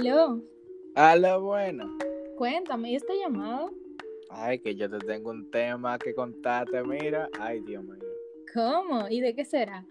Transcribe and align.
Aló, 0.00 0.42
Aló, 0.94 1.42
bueno. 1.42 1.98
cuéntame, 2.38 2.92
¿y 2.92 2.96
esta 2.96 3.12
llamada? 3.12 3.68
Ay, 4.30 4.58
que 4.58 4.74
yo 4.74 4.88
te 4.88 4.96
tengo 4.96 5.28
un 5.28 5.50
tema 5.50 5.98
que 5.98 6.14
contarte, 6.14 6.82
mira. 6.84 7.28
Ay, 7.38 7.60
Dios 7.60 7.84
mío. 7.84 7.98
¿Cómo? 8.54 9.10
¿Y 9.10 9.20
de 9.20 9.34
qué 9.34 9.44
será? 9.44 9.84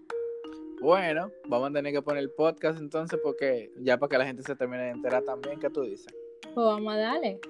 Bueno, 0.80 1.30
vamos 1.46 1.70
a 1.70 1.74
tener 1.74 1.92
que 1.92 2.02
poner 2.02 2.24
el 2.24 2.30
podcast 2.32 2.80
entonces 2.80 3.20
porque 3.22 3.70
ya 3.76 3.98
para 3.98 4.10
que 4.10 4.18
la 4.18 4.26
gente 4.26 4.42
se 4.42 4.56
termine 4.56 4.82
de 4.82 4.90
enterar 4.90 5.22
también, 5.22 5.60
¿qué 5.60 5.70
tú 5.70 5.82
dices? 5.82 6.12
Pues 6.42 6.56
vamos 6.56 6.92
a 6.92 6.96
darle. 6.96 7.40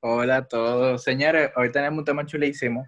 Hola 0.00 0.36
a 0.38 0.48
todos. 0.48 1.02
Señores, 1.02 1.50
hoy 1.56 1.70
tenemos 1.70 1.98
un 1.98 2.04
tema 2.06 2.24
chulísimo 2.24 2.86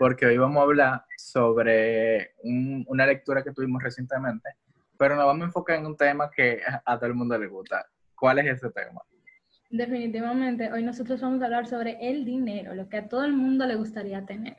porque 0.00 0.24
hoy 0.24 0.38
vamos 0.38 0.56
a 0.56 0.62
hablar 0.62 1.04
sobre 1.18 2.32
un- 2.42 2.86
una 2.88 3.04
lectura 3.04 3.44
que 3.44 3.52
tuvimos 3.52 3.82
recientemente, 3.82 4.48
pero 4.96 5.14
nos 5.14 5.26
vamos 5.26 5.42
a 5.42 5.44
enfocar 5.44 5.76
en 5.76 5.84
un 5.84 5.94
tema 5.94 6.30
que 6.34 6.58
a 6.86 6.96
todo 6.98 7.06
el 7.06 7.14
mundo 7.14 7.36
le 7.36 7.46
gusta. 7.48 7.84
¿Cuál 8.14 8.38
es 8.38 8.46
ese 8.46 8.70
tema? 8.70 9.02
Definitivamente, 9.68 10.72
hoy 10.72 10.82
nosotros 10.82 11.20
vamos 11.20 11.42
a 11.42 11.44
hablar 11.44 11.66
sobre 11.66 11.98
el 12.00 12.24
dinero, 12.24 12.74
lo 12.74 12.88
que 12.88 12.96
a 12.96 13.08
todo 13.08 13.24
el 13.26 13.34
mundo 13.34 13.66
le 13.66 13.74
gustaría 13.74 14.24
tener. 14.24 14.56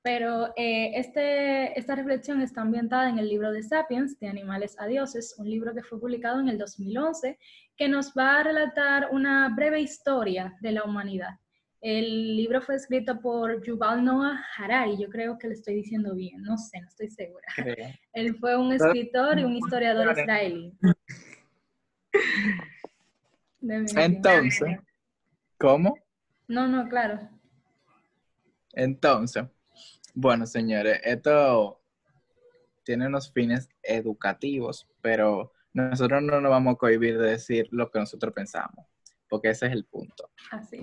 Pero 0.00 0.54
eh, 0.56 0.92
este, 0.94 1.78
esta 1.78 1.94
reflexión 1.94 2.40
está 2.40 2.62
ambientada 2.62 3.10
en 3.10 3.18
el 3.18 3.28
libro 3.28 3.52
de 3.52 3.62
Sapiens, 3.62 4.18
de 4.18 4.28
Animales 4.28 4.74
a 4.80 4.86
Dioses, 4.86 5.34
un 5.38 5.50
libro 5.50 5.74
que 5.74 5.82
fue 5.82 6.00
publicado 6.00 6.40
en 6.40 6.48
el 6.48 6.56
2011, 6.56 7.38
que 7.76 7.88
nos 7.90 8.14
va 8.16 8.38
a 8.38 8.42
relatar 8.42 9.08
una 9.10 9.50
breve 9.54 9.80
historia 9.80 10.56
de 10.62 10.72
la 10.72 10.84
humanidad. 10.84 11.32
El 11.80 12.36
libro 12.36 12.60
fue 12.60 12.74
escrito 12.74 13.20
por 13.20 13.62
Yuval 13.62 14.04
Noah 14.04 14.44
Harari, 14.56 14.96
yo 14.98 15.08
creo 15.08 15.38
que 15.38 15.46
lo 15.46 15.52
estoy 15.52 15.74
diciendo 15.74 16.14
bien, 16.14 16.42
no 16.42 16.58
sé, 16.58 16.80
no 16.80 16.88
estoy 16.88 17.08
segura. 17.08 17.46
Creo. 17.54 17.76
Él 18.12 18.36
fue 18.38 18.56
un 18.56 18.72
escritor 18.72 19.38
y 19.38 19.44
un 19.44 19.56
historiador 19.56 20.18
israelí. 20.18 20.76
Entonces, 23.60 24.78
¿cómo? 25.56 25.96
No, 26.48 26.66
no, 26.66 26.88
claro. 26.88 27.28
Entonces, 28.72 29.44
bueno, 30.14 30.46
señores, 30.46 31.00
esto 31.04 31.80
tiene 32.84 33.06
unos 33.06 33.32
fines 33.32 33.68
educativos, 33.82 34.88
pero 35.00 35.52
nosotros 35.72 36.22
no 36.22 36.40
nos 36.40 36.50
vamos 36.50 36.74
a 36.74 36.78
cohibir 36.78 37.18
de 37.18 37.30
decir 37.32 37.68
lo 37.70 37.90
que 37.90 37.98
nosotros 38.00 38.32
pensamos, 38.32 38.86
porque 39.28 39.50
ese 39.50 39.66
es 39.66 39.72
el 39.72 39.84
punto. 39.84 40.30
Así 40.50 40.76
es. 40.76 40.82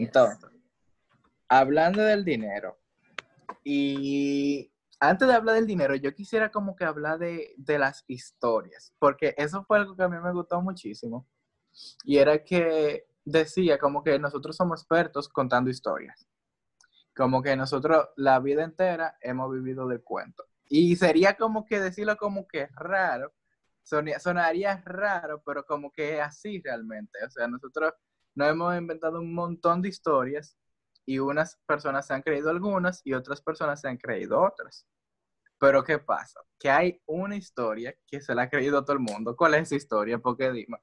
Hablando 1.47 2.01
del 2.01 2.25
dinero, 2.25 2.77
y 3.63 4.71
antes 4.99 5.27
de 5.27 5.33
hablar 5.33 5.55
del 5.55 5.67
dinero, 5.67 5.95
yo 5.95 6.13
quisiera 6.13 6.49
como 6.51 6.75
que 6.75 6.85
hablar 6.85 7.19
de, 7.19 7.53
de 7.57 7.79
las 7.79 8.03
historias, 8.07 8.93
porque 8.99 9.33
eso 9.37 9.63
fue 9.65 9.77
algo 9.77 9.95
que 9.95 10.03
a 10.03 10.09
mí 10.09 10.17
me 10.19 10.31
gustó 10.33 10.61
muchísimo, 10.61 11.27
y 12.03 12.17
era 12.17 12.43
que 12.43 13.05
decía 13.23 13.77
como 13.77 14.03
que 14.03 14.17
nosotros 14.17 14.55
somos 14.55 14.81
expertos 14.81 15.29
contando 15.29 15.69
historias, 15.69 16.27
como 17.15 17.41
que 17.41 17.55
nosotros 17.55 18.09
la 18.15 18.39
vida 18.39 18.63
entera 18.63 19.17
hemos 19.21 19.51
vivido 19.51 19.87
del 19.87 20.01
cuento, 20.01 20.45
y 20.67 20.95
sería 20.95 21.35
como 21.35 21.65
que 21.65 21.79
decirlo 21.79 22.17
como 22.17 22.47
que 22.47 22.67
raro, 22.73 23.33
sonia- 23.83 24.19
sonaría 24.19 24.81
raro, 24.85 25.43
pero 25.45 25.63
como 25.63 25.91
que 25.91 26.15
es 26.15 26.21
así 26.21 26.59
realmente, 26.61 27.19
o 27.23 27.29
sea, 27.29 27.47
nosotros 27.47 27.93
nos 28.33 28.49
hemos 28.49 28.75
inventado 28.77 29.19
un 29.19 29.33
montón 29.33 29.81
de 29.81 29.89
historias 29.89 30.57
y 31.05 31.19
unas 31.19 31.57
personas 31.65 32.07
se 32.07 32.13
han 32.13 32.21
creído 32.21 32.49
algunas 32.49 33.01
y 33.05 33.13
otras 33.13 33.41
personas 33.41 33.81
se 33.81 33.87
han 33.87 33.97
creído 33.97 34.41
otras. 34.41 34.87
Pero 35.59 35.83
¿qué 35.83 35.99
pasa? 35.99 36.41
Que 36.59 36.69
hay 36.69 37.01
una 37.05 37.35
historia 37.35 37.95
que 38.07 38.19
se 38.21 38.35
la 38.35 38.43
ha 38.43 38.49
creído 38.49 38.83
todo 38.83 38.93
el 38.93 38.99
mundo. 38.99 39.35
¿Cuál 39.35 39.55
es 39.55 39.63
esa 39.63 39.75
historia? 39.75 40.17
Porque 40.19 40.51
dime. 40.51 40.77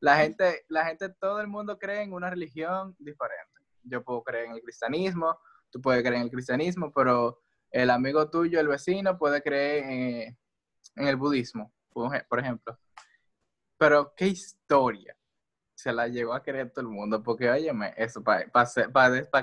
La 0.00 0.18
gente, 0.18 0.64
la 0.68 0.84
gente, 0.84 1.08
todo 1.08 1.40
el 1.40 1.48
mundo 1.48 1.78
cree 1.78 2.02
en 2.02 2.12
una 2.12 2.30
religión 2.30 2.94
diferente. 2.98 3.60
Yo 3.82 4.04
puedo 4.04 4.22
creer 4.22 4.46
en 4.46 4.52
el 4.52 4.60
cristianismo, 4.62 5.38
tú 5.70 5.80
puedes 5.80 6.02
creer 6.02 6.16
en 6.16 6.22
el 6.22 6.30
cristianismo, 6.30 6.92
pero 6.92 7.40
el 7.70 7.90
amigo 7.90 8.28
tuyo, 8.30 8.60
el 8.60 8.68
vecino, 8.68 9.16
puede 9.18 9.42
creer 9.42 9.84
en, 9.84 10.38
en 10.96 11.08
el 11.08 11.16
budismo, 11.16 11.72
por 11.90 12.14
ej- 12.14 12.26
por 12.28 12.38
ejemplo. 12.40 12.78
Pero 13.78 14.12
¿qué 14.16 14.26
historia? 14.28 15.15
Se 15.76 15.92
la 15.92 16.08
llegó 16.08 16.32
a 16.32 16.42
creer 16.42 16.70
todo 16.70 16.80
el 16.80 16.90
mundo, 16.90 17.22
porque 17.22 17.50
óyeme, 17.50 17.92
eso, 17.98 18.24
para 18.24 18.46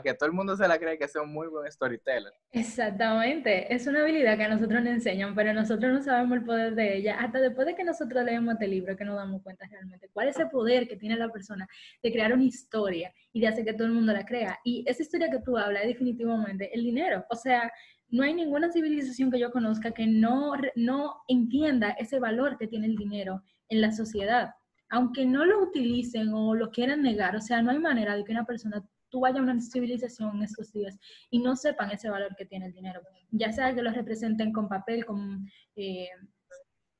que 0.01 0.13
todo 0.15 0.25
el 0.25 0.33
mundo 0.33 0.57
se 0.57 0.67
la 0.67 0.79
cree 0.79 0.97
que 0.97 1.07
sea 1.07 1.21
un 1.21 1.31
muy 1.31 1.47
buen 1.47 1.71
storyteller. 1.71 2.33
Exactamente, 2.51 3.71
es 3.73 3.85
una 3.85 4.01
habilidad 4.01 4.35
que 4.35 4.45
a 4.45 4.49
nosotros 4.49 4.81
nos 4.83 4.93
enseñan, 4.93 5.35
pero 5.35 5.53
nosotros 5.53 5.93
no 5.93 6.01
sabemos 6.01 6.39
el 6.39 6.43
poder 6.43 6.73
de 6.73 6.97
ella. 6.97 7.17
Hasta 7.19 7.39
después 7.39 7.67
de 7.67 7.75
que 7.75 7.83
nosotros 7.83 8.23
leemos 8.25 8.55
este 8.55 8.67
libro, 8.67 8.97
que 8.97 9.05
nos 9.05 9.15
damos 9.15 9.43
cuenta 9.43 9.67
realmente 9.67 10.09
cuál 10.11 10.27
es 10.27 10.39
el 10.39 10.49
poder 10.49 10.87
que 10.87 10.97
tiene 10.97 11.15
la 11.17 11.29
persona 11.29 11.67
de 12.01 12.11
crear 12.11 12.33
una 12.33 12.43
historia 12.43 13.13
y 13.31 13.39
de 13.39 13.47
hacer 13.47 13.63
que 13.63 13.73
todo 13.73 13.85
el 13.85 13.93
mundo 13.93 14.11
la 14.11 14.25
crea. 14.25 14.57
Y 14.63 14.83
esa 14.87 15.03
historia 15.03 15.29
que 15.29 15.39
tú 15.39 15.55
hablas 15.55 15.83
es 15.83 15.89
definitivamente 15.89 16.73
el 16.73 16.83
dinero. 16.83 17.25
O 17.29 17.35
sea, 17.35 17.71
no 18.09 18.23
hay 18.23 18.33
ninguna 18.33 18.71
civilización 18.71 19.29
que 19.29 19.39
yo 19.39 19.51
conozca 19.51 19.91
que 19.91 20.07
no, 20.07 20.53
no 20.75 21.13
entienda 21.27 21.91
ese 21.91 22.19
valor 22.19 22.57
que 22.57 22.67
tiene 22.67 22.87
el 22.87 22.95
dinero 22.95 23.43
en 23.69 23.81
la 23.81 23.91
sociedad. 23.91 24.55
Aunque 24.93 25.25
no 25.25 25.43
lo 25.43 25.63
utilicen 25.63 26.29
o 26.35 26.53
lo 26.53 26.69
quieran 26.69 27.01
negar, 27.01 27.35
o 27.35 27.41
sea, 27.41 27.63
no 27.63 27.71
hay 27.71 27.79
manera 27.79 28.15
de 28.15 28.23
que 28.23 28.31
una 28.31 28.45
persona, 28.45 28.87
tú 29.09 29.21
vayas 29.21 29.39
a 29.39 29.41
una 29.41 29.59
civilización 29.59 30.37
en 30.37 30.43
estos 30.43 30.71
días 30.71 30.99
y 31.31 31.39
no 31.39 31.55
sepan 31.55 31.89
ese 31.89 32.11
valor 32.11 32.35
que 32.35 32.45
tiene 32.45 32.67
el 32.67 32.73
dinero. 32.73 33.01
Ya 33.31 33.51
sea 33.51 33.73
que 33.73 33.81
lo 33.81 33.89
representen 33.89 34.53
con 34.53 34.69
papel, 34.69 35.03
con, 35.03 35.49
eh, 35.75 36.09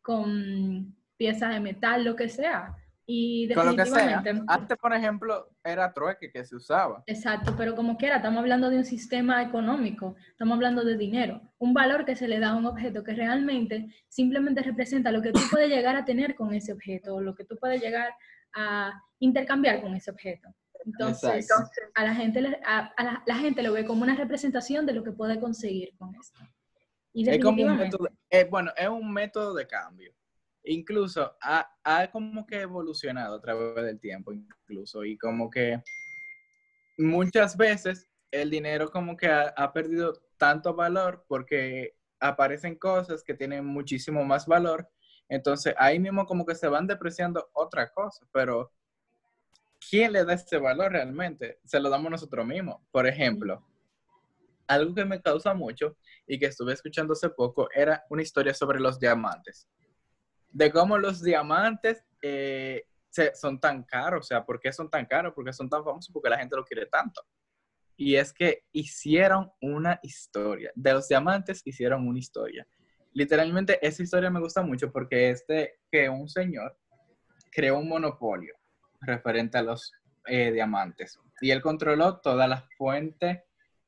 con 0.01 0.95
piezas 1.17 1.53
de 1.53 1.59
metal, 1.59 2.03
lo 2.03 2.15
que 2.15 2.29
sea. 2.29 2.75
Y 3.05 3.53
Con 3.53 3.65
lo 3.65 3.75
que 3.75 3.85
sea. 3.85 3.95
definitivamente. 3.95 4.45
Antes, 4.47 4.77
por 4.77 4.93
ejemplo, 4.93 5.49
era 5.63 5.91
trueque 5.91 6.31
que 6.31 6.45
se 6.45 6.55
usaba. 6.55 7.03
Exacto, 7.05 7.53
pero 7.57 7.75
como 7.75 7.97
quiera, 7.97 8.17
estamos 8.17 8.39
hablando 8.39 8.69
de 8.69 8.77
un 8.77 8.85
sistema 8.85 9.41
económico, 9.43 10.15
estamos 10.29 10.55
hablando 10.55 10.85
de 10.85 10.95
dinero, 10.97 11.41
un 11.57 11.73
valor 11.73 12.05
que 12.05 12.15
se 12.15 12.27
le 12.27 12.39
da 12.39 12.51
a 12.51 12.55
un 12.55 12.65
objeto 12.65 13.03
que 13.03 13.13
realmente 13.13 13.87
simplemente 14.07 14.61
representa 14.63 15.11
lo 15.11 15.21
que 15.21 15.33
tú 15.33 15.41
puedes 15.51 15.69
llegar 15.69 15.97
a 15.97 16.05
tener 16.05 16.35
con 16.35 16.53
ese 16.53 16.71
objeto, 16.71 17.15
o 17.15 17.21
lo 17.21 17.35
que 17.35 17.43
tú 17.43 17.57
puedes 17.57 17.81
llegar 17.81 18.13
a 18.55 18.93
intercambiar 19.19 19.81
con 19.81 19.93
ese 19.95 20.11
objeto. 20.11 20.47
Entonces, 20.85 21.47
a 21.95 22.03
la 22.03 22.13
gente, 22.15 22.59
a, 22.65 22.93
a 22.97 23.03
la, 23.03 23.23
la 23.25 23.35
gente 23.35 23.63
lo 23.63 23.73
ve 23.73 23.85
como 23.85 24.03
una 24.03 24.15
representación 24.15 24.85
de 24.85 24.93
lo 24.93 25.03
que 25.03 25.11
puede 25.11 25.39
conseguir 25.39 25.93
con 25.97 26.13
esto. 26.15 26.41
Y 27.13 27.29
Es 27.29 27.43
como 27.43 27.63
un 27.63 27.77
método, 27.77 28.09
eh, 28.29 28.47
bueno, 28.49 28.71
es 28.75 28.89
un 28.89 29.13
método 29.13 29.53
de 29.53 29.67
cambio. 29.67 30.11
Incluso 30.65 31.35
ha, 31.41 31.69
ha 31.83 32.11
como 32.11 32.45
que 32.45 32.61
evolucionado 32.61 33.35
a 33.35 33.41
través 33.41 33.83
del 33.83 33.99
tiempo, 33.99 34.31
incluso, 34.31 35.03
y 35.03 35.17
como 35.17 35.49
que 35.49 35.81
muchas 36.97 37.57
veces 37.57 38.09
el 38.31 38.49
dinero 38.49 38.89
como 38.89 39.15
que 39.15 39.27
ha, 39.27 39.73
perdido 39.73 40.21
tanto 40.37 40.73
valor 40.73 41.23
porque 41.27 41.95
aparecen 42.19 42.75
cosas 42.75 43.23
que 43.23 43.33
tienen 43.33 43.65
muchísimo 43.65 44.23
más 44.23 44.47
valor, 44.47 44.89
entonces 45.29 45.75
ahí 45.77 45.99
mismo 45.99 46.25
como 46.25 46.45
que 46.45 46.55
se 46.55 46.67
van 46.67 46.87
depreciando 46.87 47.49
otra 47.53 47.91
cosa, 47.91 48.25
pero 48.31 48.71
¿quién 49.89 50.13
le 50.13 50.25
da 50.25 50.33
ese 50.33 50.57
valor 50.57 50.91
realmente? 50.93 51.59
Se 51.63 51.79
lo 51.79 51.89
damos 51.89 52.09
nosotros 52.09 52.45
mismos. 52.45 52.81
Por 52.91 53.05
ejemplo, 53.05 53.63
algo 54.67 54.95
que 54.95 55.05
me 55.05 55.21
causa 55.21 55.53
mucho 55.53 55.95
y 56.25 56.39
que 56.39 56.47
estuve 56.47 56.73
escuchando 56.73 57.13
hace 57.13 57.29
poco 57.29 57.69
era 57.73 58.03
una 58.09 58.21
historia 58.21 58.53
sobre 58.53 58.79
los 58.79 58.99
diamantes. 58.99 59.67
De 60.53 60.71
cómo 60.71 60.97
los 60.97 61.21
diamantes 61.21 62.05
eh, 62.21 62.83
se- 63.09 63.35
son 63.35 63.59
tan 63.59 63.83
caros, 63.83 64.21
o 64.21 64.27
sea, 64.27 64.45
¿por 64.45 64.59
qué 64.59 64.71
son 64.71 64.89
tan 64.89 65.05
caros? 65.05 65.33
Porque 65.35 65.51
son 65.51 65.67
tan 65.69 65.83
famosos, 65.83 66.11
porque 66.13 66.29
la 66.29 66.37
gente 66.37 66.55
lo 66.55 66.63
quiere 66.63 66.85
tanto. 66.85 67.21
Y 67.97 68.15
es 68.15 68.31
que 68.33 68.63
hicieron 68.71 69.51
una 69.61 69.99
historia. 70.03 70.71
De 70.75 70.93
los 70.93 71.07
diamantes 71.07 71.61
hicieron 71.65 72.07
una 72.07 72.19
historia. 72.19 72.65
Literalmente 73.13 73.77
esa 73.85 74.01
historia 74.01 74.29
me 74.29 74.39
gusta 74.39 74.61
mucho 74.63 74.91
porque 74.91 75.29
es 75.31 75.45
de 75.47 75.79
que 75.91 76.09
un 76.09 76.27
señor 76.27 76.75
creó 77.51 77.77
un 77.77 77.87
monopolio 77.89 78.55
referente 79.01 79.57
a 79.57 79.63
los 79.63 79.91
eh, 80.25 80.51
diamantes. 80.51 81.19
Y 81.41 81.51
él 81.51 81.61
controló 81.61 82.19
todas 82.19 82.47
las 82.49 82.63
fuentes 82.77 83.41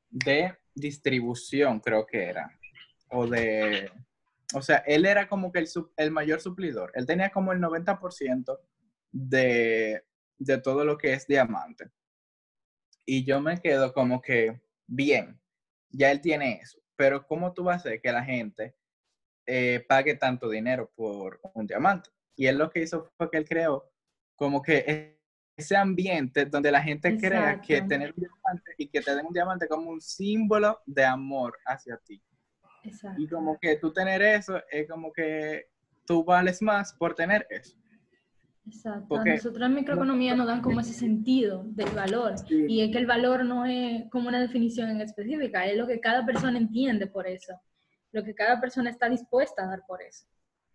de 0.08 0.56
distribución, 0.74 1.80
creo 1.80 2.06
que 2.06 2.24
era. 2.24 2.48
O 3.08 3.26
de. 3.26 3.90
O 4.54 4.62
sea, 4.62 4.78
él 4.86 5.06
era 5.06 5.28
como 5.28 5.50
que 5.52 5.58
el, 5.58 5.68
el 5.96 6.10
mayor 6.10 6.40
suplidor. 6.40 6.92
Él 6.94 7.06
tenía 7.06 7.30
como 7.30 7.52
el 7.52 7.60
90% 7.60 8.58
de, 9.12 10.04
de 10.38 10.58
todo 10.58 10.84
lo 10.84 10.96
que 10.98 11.12
es 11.12 11.26
diamante. 11.26 11.90
Y 13.04 13.24
yo 13.24 13.40
me 13.40 13.60
quedo 13.60 13.92
como 13.92 14.20
que, 14.20 14.60
bien, 14.86 15.40
ya 15.90 16.10
él 16.10 16.20
tiene 16.20 16.60
eso. 16.60 16.80
Pero 16.96 17.26
¿cómo 17.26 17.52
tú 17.52 17.64
vas 17.64 17.76
a 17.76 17.88
hacer 17.88 18.00
que 18.00 18.12
la 18.12 18.24
gente 18.24 18.76
eh, 19.46 19.84
pague 19.88 20.14
tanto 20.14 20.48
dinero 20.48 20.90
por 20.94 21.40
un 21.54 21.66
diamante? 21.66 22.10
Y 22.36 22.46
él 22.46 22.58
lo 22.58 22.70
que 22.70 22.80
hizo 22.82 23.10
fue 23.16 23.30
que 23.30 23.38
él 23.38 23.48
creó 23.48 23.90
como 24.36 24.62
que 24.62 24.84
e- 24.86 25.16
ese 25.56 25.76
ambiente 25.76 26.44
donde 26.44 26.70
la 26.70 26.82
gente 26.82 27.16
crea 27.16 27.60
que 27.60 27.74
Exacto. 27.74 27.88
tener 27.88 28.12
un 28.14 28.20
diamante 28.20 28.74
y 28.76 28.88
que 28.88 29.00
te 29.00 29.14
den 29.14 29.26
un 29.26 29.32
diamante 29.32 29.66
como 29.66 29.90
un 29.90 30.00
símbolo 30.00 30.80
de 30.84 31.04
amor 31.04 31.58
hacia 31.64 31.96
ti. 31.98 32.22
Exacto. 32.86 33.20
Y 33.20 33.28
como 33.28 33.58
que 33.58 33.76
tú 33.76 33.92
tener 33.92 34.22
eso 34.22 34.60
es 34.70 34.88
como 34.88 35.12
que 35.12 35.66
tú 36.06 36.24
vales 36.24 36.62
más 36.62 36.92
por 36.94 37.14
tener 37.14 37.46
eso. 37.50 37.76
Exacto. 38.66 39.06
Porque, 39.08 39.34
Nosotros 39.34 39.66
en 39.66 39.74
microeconomía 39.74 40.34
nos 40.34 40.46
dan 40.46 40.60
como 40.60 40.80
ese 40.80 40.92
sentido 40.92 41.64
del 41.66 41.90
valor. 41.90 42.34
Y 42.48 42.82
es 42.82 42.90
que 42.90 42.98
el 42.98 43.06
valor 43.06 43.44
no 43.44 43.64
es 43.64 44.08
como 44.10 44.28
una 44.28 44.40
definición 44.40 44.90
en 44.90 45.00
específica, 45.00 45.66
es 45.66 45.76
lo 45.76 45.86
que 45.86 46.00
cada 46.00 46.24
persona 46.24 46.58
entiende 46.58 47.06
por 47.06 47.26
eso, 47.26 47.60
lo 48.12 48.24
que 48.24 48.34
cada 48.34 48.60
persona 48.60 48.90
está 48.90 49.08
dispuesta 49.08 49.62
a 49.62 49.68
dar 49.68 49.82
por 49.86 50.02
eso. 50.02 50.26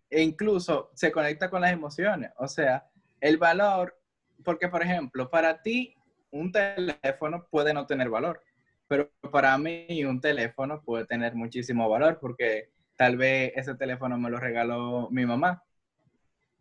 E 0.08 0.22
incluso 0.22 0.90
se 0.94 1.12
conecta 1.12 1.50
con 1.50 1.60
las 1.60 1.72
emociones. 1.72 2.30
O 2.38 2.48
sea, 2.48 2.86
el 3.20 3.36
valor, 3.36 3.98
porque 4.44 4.68
por 4.68 4.82
ejemplo, 4.82 5.30
para 5.30 5.60
ti 5.60 5.94
un 6.30 6.50
teléfono 6.50 7.46
puede 7.50 7.74
no 7.74 7.86
tener 7.86 8.08
valor, 8.08 8.42
pero 8.92 9.10
para 9.30 9.56
mí 9.56 10.04
un 10.04 10.20
teléfono 10.20 10.82
puede 10.82 11.06
tener 11.06 11.34
muchísimo 11.34 11.88
valor 11.88 12.18
porque 12.20 12.68
tal 12.94 13.16
vez 13.16 13.50
ese 13.56 13.74
teléfono 13.74 14.18
me 14.18 14.28
lo 14.28 14.38
regaló 14.38 15.08
mi 15.10 15.24
mamá 15.24 15.62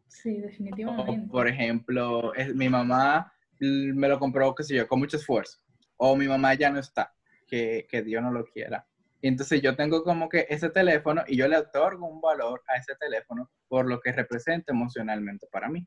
Sí, 0.08 0.38
definitivamente. 0.38 1.30
por 1.30 1.50
ejemplo, 1.50 2.32
mi 2.56 2.70
mamá 2.70 3.34
me 3.60 4.08
lo 4.08 4.18
compró, 4.18 4.56
qué 4.56 4.64
sé 4.64 4.76
yo, 4.76 4.88
con 4.88 5.00
mucho 5.00 5.18
esfuerzo. 5.18 5.60
O 5.98 6.16
mi 6.16 6.26
mamá 6.26 6.54
ya 6.54 6.70
no 6.70 6.80
está, 6.80 7.14
que, 7.48 7.86
que 7.90 8.02
Dios 8.02 8.24
no 8.24 8.32
lo 8.32 8.46
quiera. 8.46 8.88
Y 9.22 9.28
entonces 9.28 9.62
yo 9.62 9.76
tengo 9.76 10.02
como 10.06 10.30
que 10.30 10.46
ese 10.50 10.70
teléfono 10.70 11.24
y 11.28 11.36
yo 11.36 11.50
le 11.50 11.58
otorgo 11.58 12.08
un 12.08 12.22
valor 12.22 12.64
a 12.68 12.78
ese 12.78 12.96
teléfono 12.96 13.50
por 13.68 13.88
lo 13.88 14.00
que 14.00 14.14
representa 14.14 14.72
emocionalmente 14.72 15.48
para 15.52 15.68
mí. 15.68 15.86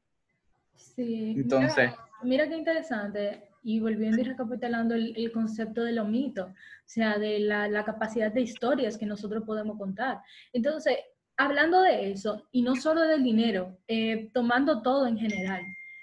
Sí. 0.74 1.32
Entonces. 1.38 1.90
Mira, 2.22 2.46
qué 2.48 2.56
interesante. 2.56 3.48
Y 3.64 3.80
volviendo 3.80 4.20
y 4.20 4.24
recapitulando 4.24 4.94
el, 4.94 5.12
el 5.16 5.32
concepto 5.32 5.82
de 5.82 5.92
lo 5.92 6.04
mito, 6.04 6.44
o 6.44 6.54
sea, 6.84 7.18
de 7.18 7.40
la, 7.40 7.66
la, 7.66 7.84
capacidad 7.84 8.30
de 8.30 8.42
historias 8.42 8.98
que 8.98 9.06
nosotros 9.06 9.42
podemos 9.44 9.78
contar. 9.78 10.20
Entonces, 10.52 10.98
hablando 11.36 11.82
de 11.82 12.12
eso, 12.12 12.46
y 12.52 12.62
no 12.62 12.76
solo 12.76 13.02
del 13.02 13.24
dinero, 13.24 13.78
eh, 13.88 14.30
tomando 14.32 14.82
todo 14.82 15.06
en 15.06 15.18
general, 15.18 15.62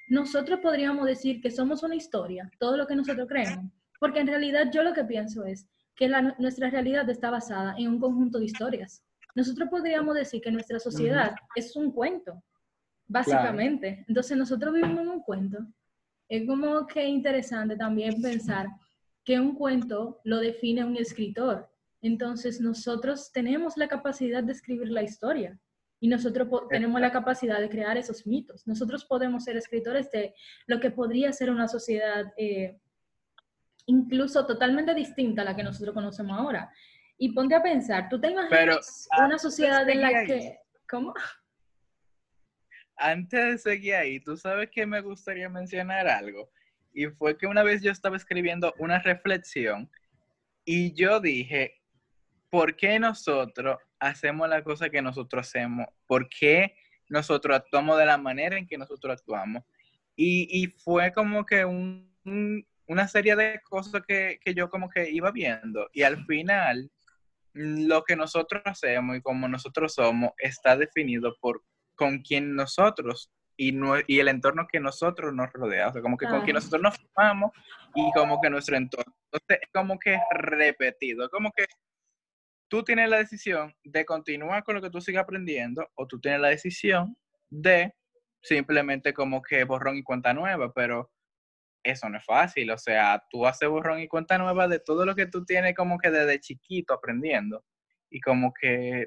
nosotros 0.10 0.60
podríamos 0.62 1.06
decir 1.06 1.40
que 1.40 1.52
somos 1.52 1.84
una 1.84 1.96
historia, 1.96 2.50
todo 2.60 2.76
lo 2.76 2.88
que 2.88 2.96
nosotros 2.96 3.28
creemos, 3.30 3.72
porque 4.00 4.20
en 4.20 4.28
realidad 4.28 4.72
yo 4.74 4.84
lo 4.84 4.94
que 4.94 5.06
pienso 5.06 5.46
es 5.46 5.68
que 5.96 6.10
nuestra 6.40 6.70
realidad 6.70 7.10
está 7.10 7.30
basada 7.30 7.76
en 7.78 7.88
un 7.88 8.00
conjunto 8.00 8.40
de 8.40 8.46
historias. 8.46 9.04
Nosotros 9.36 9.70
podríamos 9.70 10.16
decir 10.16 10.42
que 10.42 10.52
nuestra 10.52 10.80
sociedad 10.80 11.36
es 11.56 11.76
un 11.76 11.92
cuento, 11.92 12.44
básicamente. 13.08 14.04
Entonces 14.08 14.36
nosotros 14.38 14.74
vivimos 14.74 15.02
en 15.02 15.10
un 15.10 15.22
cuento. 15.22 15.60
Es 16.32 16.48
como 16.48 16.88
que 16.88 17.06
interesante 17.06 17.76
también 17.76 18.22
pensar 18.22 18.68
que 19.24 19.40
un 19.40 19.56
cuento 19.56 20.22
lo 20.24 20.40
define 20.40 20.86
un 20.86 20.98
escritor 20.98 21.72
entonces 22.02 22.60
nosotros 22.60 23.32
tenemos 23.32 23.78
la 23.78 23.88
capacidad 23.88 24.44
de 24.44 24.52
escribir 24.52 24.90
la 24.90 25.04
historia 25.04 25.58
y 26.00 26.08
nosotros 26.08 26.48
tenemos 26.70 27.00
la 27.00 27.12
capacidad 27.12 27.60
de 27.60 27.70
crear 27.70 27.96
esos 27.96 28.26
mitos. 28.26 28.66
Nosotros 28.66 29.06
podemos 29.06 29.44
ser 29.44 29.56
escritores 29.56 30.10
de 30.10 30.34
lo 30.66 30.80
que 30.80 30.90
podría 30.90 31.32
ser 31.32 31.52
una 31.52 31.68
sociedad 31.68 32.34
eh, 32.38 32.80
incluso 33.86 34.48
totalmente 34.48 34.96
distinta 34.96 35.44
a 35.44 35.46
la 35.46 35.56
que 35.56 35.64
nosotros 35.64 35.94
conocemos 35.94 36.38
ahora. 36.40 36.72
Y 37.20 37.34
ponte 37.34 37.54
a 37.54 37.62
pensar, 37.62 38.10
tú 38.10 38.20
te 38.20 38.32
imaginas 38.32 39.08
una 39.20 39.38
sociedad 39.38 39.88
en 39.88 40.02
la 40.02 40.26
que... 40.26 40.58
¿Cómo? 40.90 41.14
Antes 43.04 43.44
de 43.44 43.58
seguir 43.58 43.96
ahí, 43.96 44.20
tú 44.20 44.38
sabes 44.38 44.70
que 44.70 44.86
me 44.86 45.02
gustaría 45.02 45.50
mencionar 45.50 46.08
algo. 46.08 46.52
Y 46.94 47.08
fue 47.08 47.36
que 47.36 47.48
una 47.48 47.64
vez 47.64 47.82
yo 47.82 47.92
estaba 47.92 48.16
escribiendo 48.16 48.76
una 48.78 49.00
reflexión 49.00 49.90
y 50.66 50.94
yo 50.94 51.20
dije, 51.20 51.82
¿por 52.52 52.76
qué 52.76 53.00
nosotros 53.00 53.80
hacemos 54.00 54.48
la 54.48 54.64
cosa 54.64 54.92
que 54.92 55.02
nosotros 55.02 55.48
hacemos? 55.48 55.88
¿Por 56.06 56.30
qué 56.30 56.76
nosotros 57.10 57.58
actuamos 57.58 57.98
de 57.98 58.06
la 58.06 58.20
manera 58.20 58.56
en 58.56 58.68
que 58.68 58.78
nosotros 58.78 59.18
actuamos? 59.18 59.64
Y, 60.16 60.68
fue 60.84 61.12
como 61.12 61.44
que 61.44 61.66
una 61.66 63.08
serie 63.08 63.36
de 63.36 63.62
cosas 63.68 64.04
que, 64.08 64.40
yo 64.56 64.70
como 64.70 64.92
que 64.92 65.10
iba 65.10 65.32
viendo. 65.32 65.90
Y 65.92 66.04
al 66.04 66.24
final, 66.28 66.92
lo 67.54 68.04
que 68.04 68.16
nosotros 68.16 68.62
hacemos 68.66 69.18
y 69.18 69.22
como 69.22 69.48
nosotros 69.48 69.96
somos 69.96 70.34
está 70.38 70.78
definido 70.78 71.36
por 71.42 71.64
con 72.02 72.24
quien 72.24 72.56
nosotros 72.56 73.32
y, 73.56 73.78
y 74.08 74.20
el 74.20 74.28
entorno 74.28 74.66
que 74.68 74.80
nosotros 74.80 75.36
nos 75.36 75.54
rodea, 75.54 75.90
o 75.90 75.94
sea, 75.94 76.02
como 76.02 76.18
que 76.18 76.26
con 76.26 76.42
quien 76.42 76.56
nosotros 76.56 76.82
nos 76.82 76.98
formamos 76.98 77.52
y 77.94 78.12
como 78.14 78.42
que 78.42 78.50
nuestro 78.50 78.76
entorno. 78.76 79.14
Entonces, 79.26 79.60
es 79.62 79.70
como 79.72 80.00
que 80.00 80.18
repetido, 80.32 81.30
como 81.30 81.52
que 81.52 81.68
tú 82.68 82.84
tienes 82.84 83.08
la 83.08 83.18
decisión 83.18 83.76
de 83.84 84.04
continuar 84.04 84.64
con 84.64 84.74
lo 84.74 84.82
que 84.82 84.90
tú 84.90 85.00
sigas 85.00 85.26
aprendiendo 85.26 85.88
o 85.94 86.08
tú 86.08 86.20
tienes 86.20 86.42
la 86.42 86.48
decisión 86.48 87.16
de 87.52 87.94
simplemente 88.42 89.14
como 89.14 89.44
que 89.44 89.64
borrón 89.64 89.98
y 89.98 90.02
cuenta 90.02 90.34
nueva, 90.34 90.74
pero 90.74 91.12
eso 91.84 92.10
no 92.10 92.18
es 92.18 92.26
fácil, 92.26 92.72
o 92.72 92.80
sea, 92.80 93.24
tú 93.30 93.46
haces 93.46 93.70
borrón 93.70 94.00
y 94.00 94.08
cuenta 94.08 94.40
nueva 94.40 94.68
de 94.68 94.80
todo 94.80 95.06
lo 95.06 95.14
que 95.14 95.28
tú 95.28 95.46
tienes 95.46 95.76
como 95.76 96.00
que 96.00 96.10
desde 96.10 96.40
chiquito 96.40 96.96
aprendiendo 96.96 97.64
y 98.10 98.20
como 98.22 98.52
que 98.60 99.06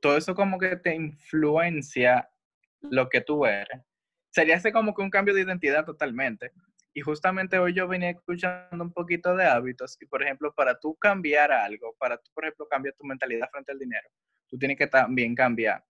todo 0.00 0.16
eso 0.16 0.34
como 0.34 0.58
que 0.58 0.76
te 0.76 0.94
influencia 0.94 2.28
lo 2.80 3.08
que 3.08 3.20
tú 3.20 3.46
eres. 3.46 3.82
Sería 4.30 4.56
ese 4.56 4.72
como 4.72 4.94
que 4.94 5.02
un 5.02 5.10
cambio 5.10 5.34
de 5.34 5.42
identidad 5.42 5.84
totalmente. 5.84 6.52
Y 6.92 7.02
justamente 7.02 7.58
hoy 7.58 7.74
yo 7.74 7.86
venía 7.86 8.10
escuchando 8.10 8.82
un 8.82 8.92
poquito 8.92 9.36
de 9.36 9.44
hábitos 9.44 9.98
y, 10.00 10.06
por 10.06 10.22
ejemplo, 10.22 10.54
para 10.54 10.78
tú 10.78 10.94
cambiar 10.96 11.52
algo, 11.52 11.94
para 11.98 12.16
tú, 12.16 12.30
por 12.32 12.44
ejemplo, 12.44 12.66
cambiar 12.68 12.94
tu 12.94 13.04
mentalidad 13.04 13.50
frente 13.50 13.72
al 13.72 13.78
dinero, 13.78 14.08
tú 14.48 14.58
tienes 14.58 14.78
que 14.78 14.86
también 14.86 15.34
cambiar 15.34 15.84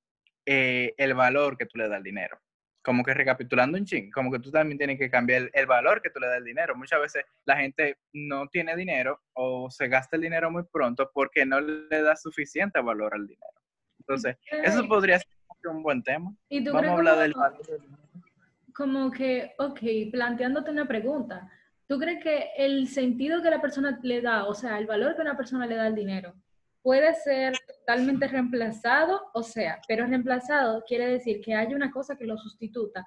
eh, 0.44 0.94
el 0.97 1.14
valor 1.14 1.56
que 1.56 1.67
tú 1.67 1.79
le 1.79 1.88
das 1.88 1.99
al 1.99 2.02
dinero. 2.02 2.41
Como 2.82 3.05
que 3.05 3.14
recapitulando 3.14 3.79
un 3.79 3.85
ching, 3.85 4.11
como 4.11 4.31
que 4.32 4.38
tú 4.38 4.50
también 4.50 4.79
tienes 4.79 4.99
que 4.99 5.11
cambiar 5.11 5.50
el, 5.52 5.67
valor 5.67 6.02
que 6.02 6.11
tú 6.11 6.20
le 6.20 6.29
das 6.29 6.37
al 6.37 6.44
dinero. 6.44 6.76
Muchas 6.76 7.00
veces 7.00 7.25
la 7.44 7.56
gente 7.56 7.99
no 8.12 8.49
tiene 8.49 8.76
dinero 8.76 9.20
o 9.32 9.70
se 9.70 9.88
gasta 9.88 10.17
el 10.17 10.23
dinero 10.23 10.50
muy 10.50 10.64
pronto 10.73 11.11
porque 11.12 11.44
no 11.44 11.61
le 11.61 12.02
da 12.02 12.17
suficiente 12.17 12.81
valor 12.81 13.14
al 13.14 13.26
dinero. 13.26 13.65
Entonces, 14.08 14.37
eso 14.64 14.87
podría 14.87 15.19
ser 15.19 15.29
un 15.64 15.82
buen 15.82 16.03
tema. 16.03 16.32
Vamos 16.50 16.85
a 16.85 16.93
hablar 16.93 17.19
del 17.19 17.32
valor 17.32 17.67
del 17.67 17.81
dinero 17.81 18.06
como 18.76 19.11
que, 19.11 19.55
ok, 19.58 19.81
planteándote 20.12 20.70
una 20.70 20.87
pregunta, 20.87 21.50
¿tú 21.88 21.99
crees 21.99 22.23
que 22.23 22.50
el 22.58 22.88
sentido 22.88 23.42
que 23.42 23.49
la 23.49 23.62
persona 23.62 23.99
le 24.02 24.21
da, 24.21 24.45
o 24.45 24.54
sea, 24.54 24.78
el 24.78 24.87
valor 24.87 25.16
que 25.16 25.23
una 25.23 25.37
persona 25.37 25.66
le 25.66 25.76
da 25.76 25.87
al 25.87 25.95
dinero, 25.95 26.35
puede 26.83 27.14
ser 27.14 27.54
totalmente 27.66 28.28
reemplazado? 28.28 29.30
O 29.33 29.42
sea, 29.42 29.80
pero 29.88 30.07
reemplazado 30.07 30.85
quiere 30.87 31.07
decir 31.07 31.40
que 31.40 31.54
haya 31.54 31.75
una 31.75 31.90
cosa 31.90 32.16
que 32.16 32.26
lo 32.26 32.37
sustituta, 32.37 33.07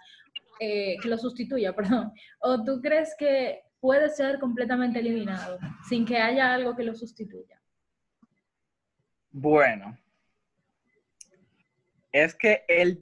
eh, 0.60 0.98
que 1.02 1.08
lo 1.08 1.20
sustituya, 1.20 1.72
perdón. 1.76 2.12
¿O 2.40 2.64
tú 2.64 2.82
crees 2.82 3.16
que 3.18 3.62
puede 3.80 4.10
ser 4.10 4.40
completamente 4.40 5.00
eliminado 5.00 5.60
sin 5.88 6.04
que 6.04 6.18
haya 6.18 6.52
algo 6.52 6.76
que 6.76 6.84
lo 6.84 6.96
sustituya? 6.96 7.62
Bueno, 9.32 9.96
es 12.12 12.36
que 12.36 12.64
el 12.68 12.98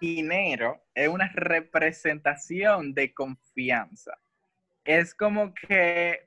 dinero 0.00 0.82
es 0.94 1.08
una 1.08 1.30
representación 1.34 2.94
de 2.94 3.12
confianza. 3.12 4.18
Es 4.84 5.14
como 5.14 5.52
que 5.54 6.22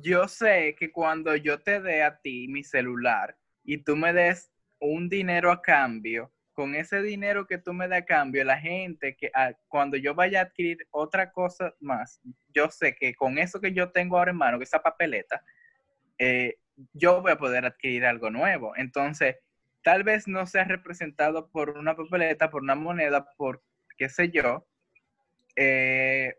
yo 0.00 0.26
sé 0.28 0.74
que 0.78 0.90
cuando 0.90 1.36
yo 1.36 1.60
te 1.60 1.80
dé 1.80 2.02
a 2.02 2.18
ti 2.18 2.48
mi 2.48 2.64
celular 2.64 3.36
y 3.62 3.78
tú 3.78 3.96
me 3.96 4.12
des 4.12 4.50
un 4.80 5.08
dinero 5.08 5.50
a 5.52 5.62
cambio, 5.62 6.32
con 6.54 6.74
ese 6.74 7.02
dinero 7.02 7.46
que 7.46 7.58
tú 7.58 7.72
me 7.72 7.88
das 7.88 8.02
a 8.02 8.04
cambio, 8.04 8.44
la 8.44 8.58
gente 8.58 9.16
que 9.16 9.30
ah, 9.34 9.52
cuando 9.68 9.96
yo 9.96 10.14
vaya 10.14 10.40
a 10.40 10.42
adquirir 10.44 10.86
otra 10.90 11.32
cosa 11.32 11.74
más, 11.80 12.20
yo 12.54 12.70
sé 12.70 12.94
que 12.94 13.14
con 13.14 13.38
eso 13.38 13.60
que 13.60 13.72
yo 13.72 13.90
tengo 13.90 14.16
ahora 14.16 14.30
en 14.30 14.36
mano, 14.36 14.58
que 14.58 14.64
esa 14.64 14.82
papeleta, 14.82 15.42
eh, 16.18 16.56
yo 16.92 17.22
voy 17.22 17.32
a 17.32 17.38
poder 17.38 17.64
adquirir 17.64 18.04
algo 18.04 18.30
nuevo. 18.30 18.74
Entonces, 18.76 19.36
tal 19.84 20.02
vez 20.02 20.26
no 20.26 20.46
sea 20.46 20.64
representado 20.64 21.50
por 21.50 21.70
una 21.70 21.94
papeleta, 21.94 22.50
por 22.50 22.62
una 22.62 22.74
moneda, 22.74 23.26
por 23.36 23.62
qué 23.98 24.08
sé 24.08 24.30
yo, 24.30 24.66
eh, 25.56 26.34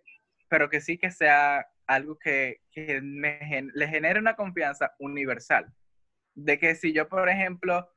pero 0.50 0.68
que 0.68 0.82
sí 0.82 0.98
que 0.98 1.12
sea 1.12 1.66
algo 1.86 2.18
que, 2.18 2.62
le 2.75 3.88
genere 3.88 4.20
una 4.20 4.36
confianza 4.36 4.96
universal. 5.00 5.72
De 6.34 6.58
que 6.58 6.74
si 6.75 6.92
yo, 6.92 7.08
por 7.08 7.30
ejemplo, 7.30 7.88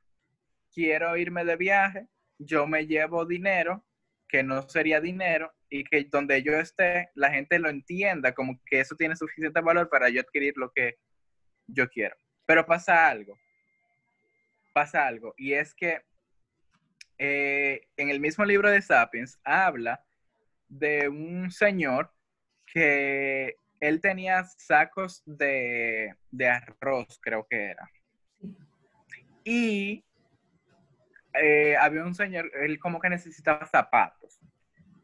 quiero 0.71 1.17
irme 1.17 1.43
de 1.43 1.55
viaje, 1.57 2.07
yo 2.37 2.67
me 2.67 2.85
llevo 2.85 3.25
dinero, 3.25 3.83
que 4.27 4.43
no 4.43 4.61
sería 4.69 5.01
dinero, 5.01 5.51
y 5.67 5.83
que 5.83 6.05
donde 6.11 6.43
yo 6.43 6.53
esté, 6.59 7.09
la 7.15 7.31
gente 7.31 7.57
lo 7.57 7.69
entienda 7.69 8.33
como 8.33 8.61
que 8.67 8.81
eso 8.81 8.95
tiene 8.95 9.15
suficiente 9.15 9.61
valor 9.61 9.89
para 9.89 10.09
yo 10.09 10.21
adquirir 10.21 10.53
lo 10.57 10.71
que 10.71 10.97
yo 11.67 11.89
quiero. 11.89 12.15
Pero 12.45 12.65
pasa 12.67 13.09
algo 13.09 13.35
pasa 14.79 15.05
algo, 15.05 15.33
y 15.35 15.51
es 15.55 15.75
que 15.75 16.01
eh, 17.17 17.81
en 17.97 18.09
el 18.09 18.21
mismo 18.21 18.45
libro 18.45 18.71
de 18.71 18.81
Sapiens 18.81 19.37
habla 19.43 20.05
de 20.69 21.09
un 21.09 21.51
señor 21.51 22.13
que 22.65 23.57
él 23.81 23.99
tenía 23.99 24.45
sacos 24.45 25.21
de, 25.25 26.15
arroz, 26.49 27.19
creo 27.21 27.45
que 27.45 27.71
era. 27.71 27.91
y 29.43 30.05
eh, 31.33 31.75
había 31.75 32.05
un 32.05 32.15
señor, 32.15 32.49
él 32.53 32.79
como 32.79 33.01
que 33.01 33.09
necesitaba 33.09 33.65
zapatos. 33.65 34.39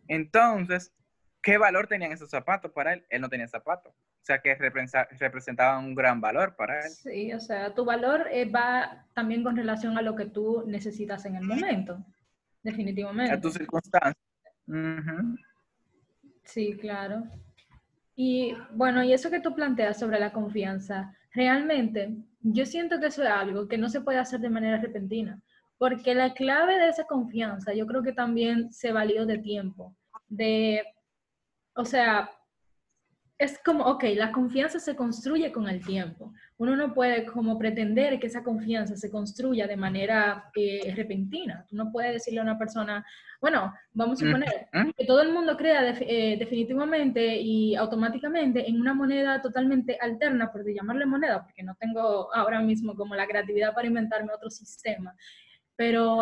Entonces, 0.08 0.94
¿qué 1.42 1.58
valor 1.58 1.88
tenían 1.88 2.14
esos 2.14 2.30
zapatos 2.30 2.72
para 2.72 2.94
él? 2.94 3.06
Él 3.10 3.20
no 3.20 3.28
tenía 3.28 3.50
zapatos. 3.50 3.94
O 4.26 4.28
sea, 4.28 4.40
que 4.40 4.56
representaban 4.56 5.86
un 5.86 5.94
gran 5.94 6.20
valor 6.20 6.56
para 6.56 6.80
él. 6.80 6.90
Sí, 6.90 7.32
o 7.32 7.40
sea, 7.40 7.76
tu 7.76 7.86
valor 7.86 8.26
eh, 8.32 8.50
va 8.50 9.06
también 9.14 9.44
con 9.44 9.56
relación 9.56 10.00
a 10.00 10.02
lo 10.02 10.16
que 10.16 10.26
tú 10.26 10.64
necesitas 10.66 11.26
en 11.26 11.36
el 11.36 11.44
momento, 11.44 12.04
definitivamente. 12.64 13.32
A 13.32 13.40
tus 13.40 13.54
circunstancias. 13.54 14.18
Sí, 16.44 16.76
claro. 16.76 17.28
Y 18.16 18.56
bueno, 18.72 19.04
y 19.04 19.14
eso 19.14 19.30
que 19.30 19.42
tú 19.42 19.54
planteas 19.54 20.00
sobre 20.00 20.20
la 20.20 20.34
confianza, 20.34 21.14
realmente 21.32 22.18
yo 22.42 22.66
siento 22.66 23.00
que 23.00 23.06
eso 23.06 23.22
es 23.22 23.30
algo 23.30 23.68
que 23.68 23.78
no 23.78 23.90
se 23.90 24.02
puede 24.02 24.18
hacer 24.18 24.40
de 24.40 24.50
manera 24.50 24.78
repentina, 24.78 25.40
porque 25.78 26.16
la 26.16 26.34
clave 26.34 26.80
de 26.80 26.90
esa 26.90 27.04
confianza 27.04 27.76
yo 27.76 27.86
creo 27.86 28.02
que 28.02 28.14
también 28.14 28.74
se 28.74 28.92
valió 28.92 29.28
de 29.28 29.38
tiempo, 29.38 29.96
de, 30.30 30.82
o 31.76 31.86
sea, 31.86 32.32
es 33.38 33.60
como, 33.64 33.84
ok, 33.84 34.04
la 34.16 34.32
confianza 34.32 34.80
se 34.80 34.96
construye 34.96 35.52
con 35.52 35.68
el 35.68 35.86
tiempo. 35.86 36.34
Uno 36.58 36.76
no 36.78 36.94
puede 36.94 37.26
como 37.26 37.60
pretender 37.60 38.18
que 38.18 38.28
esa 38.28 38.44
confianza 38.44 38.96
se 38.96 39.12
construya 39.12 39.68
de 39.68 39.76
manera 39.76 40.50
eh, 40.56 40.94
repentina. 40.96 41.66
Tú 41.68 41.76
no 41.76 41.92
puedes 41.92 42.14
decirle 42.14 42.40
a 42.40 42.44
una 42.44 42.58
persona, 42.58 43.06
bueno, 43.42 43.74
vamos 43.92 44.22
a 44.22 44.26
suponer 44.26 44.68
que 44.98 45.06
todo 45.06 45.22
el 45.22 45.34
mundo 45.34 45.58
crea 45.58 45.98
eh, 46.00 46.38
definitivamente 46.40 47.36
y 47.36 47.76
automáticamente 47.76 48.70
en 48.70 48.80
una 48.80 48.94
moneda 48.94 49.42
totalmente 49.42 49.98
alterna, 50.00 50.50
por 50.50 50.66
llamarle 50.66 51.06
moneda, 51.06 51.44
porque 51.44 51.64
no 51.64 51.76
tengo 51.76 52.34
ahora 52.34 52.62
mismo 52.62 52.96
como 52.96 53.16
la 53.16 53.28
creatividad 53.28 53.74
para 53.74 53.88
inventarme 53.88 54.34
otro 54.34 54.50
sistema. 54.50 55.14
Pero 55.76 56.22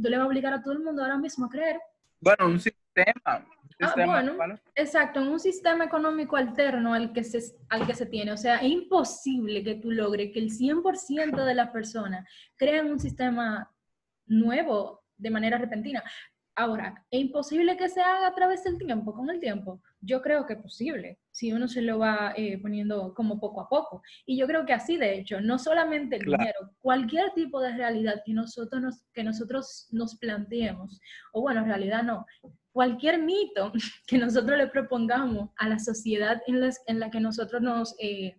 tú 0.00 0.08
le 0.08 0.16
vas 0.16 0.24
a 0.24 0.28
obligar 0.28 0.52
a 0.52 0.62
todo 0.62 0.74
el 0.74 0.84
mundo 0.84 1.02
ahora 1.02 1.18
mismo 1.18 1.46
a 1.46 1.50
creer. 1.50 1.80
Bueno, 2.20 2.46
un 2.46 2.60
sistema 2.60 3.44
Ah, 3.80 3.92
bueno, 3.96 4.36
exacto, 4.74 5.20
en 5.20 5.28
un 5.28 5.40
sistema 5.40 5.84
económico 5.84 6.36
alterno 6.36 6.94
al 6.94 7.12
que, 7.12 7.24
se, 7.24 7.56
al 7.68 7.86
que 7.86 7.94
se 7.94 8.06
tiene. 8.06 8.32
O 8.32 8.36
sea, 8.36 8.56
es 8.56 8.70
imposible 8.70 9.64
que 9.64 9.74
tú 9.74 9.90
logres 9.90 10.32
que 10.32 10.38
el 10.38 10.50
100% 10.50 11.44
de 11.44 11.54
las 11.54 11.70
personas 11.70 12.28
crean 12.56 12.90
un 12.90 13.00
sistema 13.00 13.72
nuevo 14.26 15.04
de 15.16 15.30
manera 15.30 15.58
repentina. 15.58 16.02
Ahora, 16.54 17.04
¿es 17.10 17.20
imposible 17.20 17.76
que 17.76 17.88
se 17.88 18.00
haga 18.00 18.28
a 18.28 18.34
través 18.34 18.62
del 18.62 18.78
tiempo, 18.78 19.12
con 19.12 19.28
el 19.28 19.40
tiempo? 19.40 19.82
Yo 20.00 20.22
creo 20.22 20.46
que 20.46 20.52
es 20.52 20.62
posible, 20.62 21.18
si 21.34 21.52
uno 21.52 21.66
se 21.66 21.82
lo 21.82 21.98
va 21.98 22.32
eh, 22.36 22.58
poniendo 22.62 23.12
como 23.12 23.40
poco 23.40 23.60
a 23.60 23.68
poco. 23.68 24.02
Y 24.24 24.38
yo 24.38 24.46
creo 24.46 24.64
que 24.64 24.72
así, 24.72 24.96
de 24.96 25.18
hecho, 25.18 25.40
no 25.40 25.58
solamente 25.58 26.14
el 26.16 26.26
dinero, 26.26 26.70
cualquier 26.78 27.32
tipo 27.34 27.60
de 27.60 27.76
realidad 27.76 28.22
que 28.24 28.32
nosotros 28.32 28.80
nos, 28.80 29.02
que 29.12 29.24
nosotros 29.24 29.88
nos 29.90 30.16
planteemos, 30.16 31.00
o 31.32 31.40
bueno, 31.40 31.62
en 31.62 31.66
realidad 31.66 32.04
no, 32.04 32.24
cualquier 32.70 33.20
mito 33.20 33.72
que 34.06 34.16
nosotros 34.16 34.56
le 34.56 34.68
propongamos 34.68 35.50
a 35.56 35.68
la 35.68 35.80
sociedad 35.80 36.40
en, 36.46 36.70
en 36.86 37.00
la 37.00 37.10
que 37.10 37.18
nosotros 37.18 37.60
nos, 37.60 37.96
eh, 37.98 38.36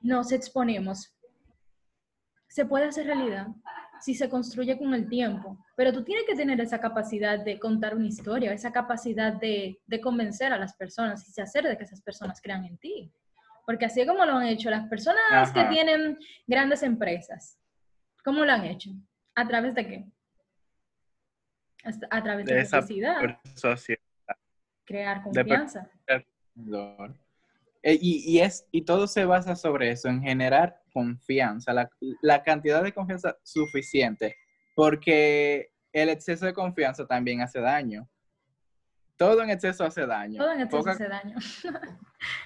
nos 0.00 0.32
exponemos, 0.32 1.14
se 2.48 2.64
puede 2.64 2.86
hacer 2.86 3.04
realidad 3.04 3.48
si 4.00 4.14
se 4.14 4.28
construye 4.28 4.78
con 4.78 4.94
el 4.94 5.08
tiempo. 5.08 5.58
Pero 5.76 5.92
tú 5.92 6.04
tienes 6.04 6.24
que 6.26 6.34
tener 6.34 6.60
esa 6.60 6.80
capacidad 6.80 7.38
de 7.38 7.58
contar 7.58 7.94
una 7.94 8.06
historia, 8.06 8.52
esa 8.52 8.72
capacidad 8.72 9.32
de, 9.32 9.80
de 9.86 10.00
convencer 10.00 10.52
a 10.52 10.58
las 10.58 10.74
personas 10.76 11.36
y 11.36 11.40
hacer 11.40 11.64
de 11.64 11.76
que 11.76 11.84
esas 11.84 12.02
personas 12.02 12.40
crean 12.40 12.64
en 12.64 12.78
ti. 12.78 13.12
Porque 13.66 13.86
así 13.86 14.00
es 14.00 14.06
como 14.06 14.24
lo 14.24 14.36
han 14.36 14.46
hecho 14.46 14.70
las 14.70 14.88
personas 14.88 15.52
que 15.52 15.64
tienen 15.64 16.18
grandes 16.46 16.82
empresas. 16.82 17.58
¿Cómo 18.24 18.44
lo 18.44 18.52
han 18.52 18.64
hecho? 18.64 18.90
¿A 19.34 19.46
través 19.46 19.74
de 19.74 19.86
qué? 19.86 20.06
a 22.10 22.22
través 22.22 22.46
de, 22.46 22.64
la 22.64 22.80
publicidad. 22.80 23.38
Crear 24.84 25.22
confianza. 25.22 25.88
Eh, 27.82 27.98
y, 28.00 28.40
es, 28.40 28.66
y 28.72 28.82
todo 28.82 29.06
se 29.06 29.24
basa 29.24 29.54
sobre 29.54 29.90
eso, 29.90 30.08
en 30.08 30.20
generar 30.20 30.82
confianza, 30.96 31.74
la, 31.74 31.90
la, 32.22 32.42
cantidad 32.42 32.82
de 32.82 32.90
confianza 32.90 33.36
suficiente, 33.42 34.34
porque 34.74 35.68
el 35.92 36.08
exceso 36.08 36.46
de 36.46 36.54
confianza 36.54 37.06
también 37.06 37.42
hace 37.42 37.60
daño. 37.60 38.08
Todo 39.18 39.42
en 39.42 39.50
exceso 39.50 39.84
hace 39.84 40.06
daño. 40.06 40.38
Todo 40.38 40.52
en 40.52 40.62
exceso 40.62 40.88
hace 40.88 41.06
daño. 41.06 41.36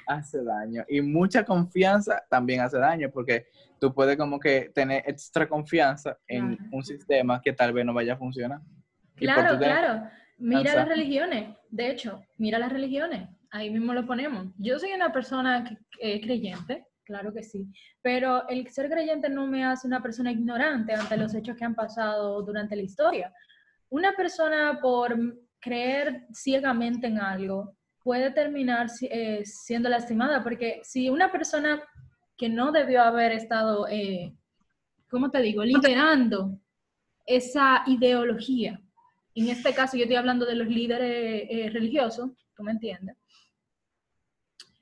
hace 0.09 0.43
daño. 0.43 0.85
Y 0.89 1.01
mucha 1.01 1.45
confianza 1.45 2.21
también 2.29 2.61
hace 2.61 2.79
daño, 2.79 3.09
porque 3.13 3.47
tú 3.79 3.95
puedes 3.95 4.17
como 4.17 4.41
que 4.41 4.73
tener 4.75 5.05
extra 5.07 5.49
confianza 5.49 6.19
en 6.27 6.59
un 6.73 6.83
sistema 6.83 7.41
que 7.41 7.53
tal 7.53 7.73
vez 7.73 7.85
no 7.87 7.95
vaya 7.95 8.15
a 8.15 8.17
funcionar. 8.17 8.61
Claro, 9.15 9.59
claro. 9.59 10.11
Mira 10.39 10.75
las 10.75 10.89
religiones. 10.89 11.55
De 11.69 11.89
hecho, 11.89 12.21
mira 12.37 12.59
las 12.59 12.73
religiones. 12.73 13.29
Ahí 13.53 13.71
mismo 13.71 13.95
lo 13.95 14.07
ponemos. 14.07 14.49
Yo 14.59 14.77
soy 14.81 14.93
una 14.93 15.13
persona 15.13 15.65
que, 16.01 16.21
creyente, 16.21 16.85
claro 17.05 17.33
que 17.33 17.43
sí, 17.43 17.67
pero 18.03 18.49
el 18.49 18.69
ser 18.69 18.91
creyente 18.91 19.29
no 19.29 19.47
me 19.47 19.65
hace 19.65 19.87
una 19.87 20.03
persona 20.03 20.31
ignorante 20.33 20.95
ante 20.95 21.17
los 21.17 21.35
hechos 21.35 21.57
que 21.57 21.65
han 21.65 21.75
pasado 21.75 22.43
durante 22.43 22.77
la 22.77 22.83
historia. 22.83 23.33
Una 23.89 24.13
persona 24.13 24.79
por 24.81 25.17
creer 25.61 26.27
ciegamente 26.33 27.07
en 27.07 27.19
algo 27.19 27.77
puede 28.03 28.31
terminar 28.31 28.89
eh, 29.03 29.43
siendo 29.45 29.89
lastimada, 29.89 30.43
porque 30.43 30.81
si 30.83 31.11
una 31.11 31.31
persona 31.31 31.83
que 32.37 32.49
no 32.49 32.73
debió 32.73 33.03
haber 33.03 33.33
estado, 33.33 33.87
eh, 33.89 34.33
¿cómo 35.11 35.31
te 35.31 35.43
digo?, 35.43 35.63
liderando 35.63 36.59
esa 37.27 37.83
ideología, 37.87 38.81
en 39.35 39.49
este 39.49 39.75
caso 39.75 39.97
yo 39.97 40.05
estoy 40.05 40.17
hablando 40.17 40.47
de 40.47 40.55
los 40.55 40.69
líderes 40.69 41.47
eh, 41.51 41.71
religiosos, 41.73 42.31
tú 42.57 42.63
me 42.63 42.73
entiendes. 42.73 43.17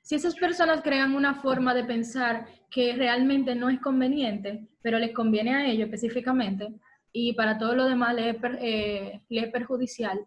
Si 0.08 0.14
esas 0.14 0.36
personas 0.36 0.80
crean 0.80 1.14
una 1.14 1.34
forma 1.34 1.74
de 1.74 1.84
pensar 1.84 2.46
que 2.70 2.94
realmente 2.96 3.54
no 3.54 3.68
es 3.68 3.78
conveniente, 3.78 4.66
pero 4.80 4.98
les 4.98 5.12
conviene 5.12 5.54
a 5.54 5.66
ellos 5.66 5.84
específicamente, 5.84 6.72
y 7.12 7.34
para 7.34 7.58
todo 7.58 7.74
lo 7.74 7.84
demás 7.84 8.14
le 8.14 8.30
es, 8.30 8.36
eh, 8.58 9.50
perjudicial, 9.52 10.26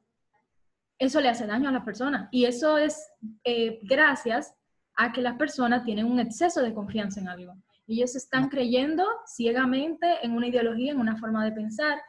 eso 1.00 1.20
le 1.20 1.30
hace 1.30 1.48
daño 1.48 1.70
a 1.70 1.72
las 1.72 1.84
personas. 1.84 2.30
Y 2.32 2.46
eso 2.46 2.78
es 2.78 3.12
eh, 3.44 3.80
gracias 3.82 4.54
a 4.98 5.12
que 5.12 5.24
las 5.24 5.36
personas 5.36 5.84
tienen 5.84 6.06
un 6.06 6.20
exceso 6.20 6.62
de 6.62 6.76
confianza 6.76 7.20
en 7.20 7.30
algo. 7.30 7.56
Ellos 7.88 8.16
están 8.16 8.50
creyendo 8.50 9.04
ciegamente 9.26 10.06
en 10.22 10.34
una 10.34 10.46
ideología, 10.46 10.92
en 10.92 11.00
una 11.00 11.18
forma 11.18 11.44
de 11.44 11.54
pensar, 11.54 12.00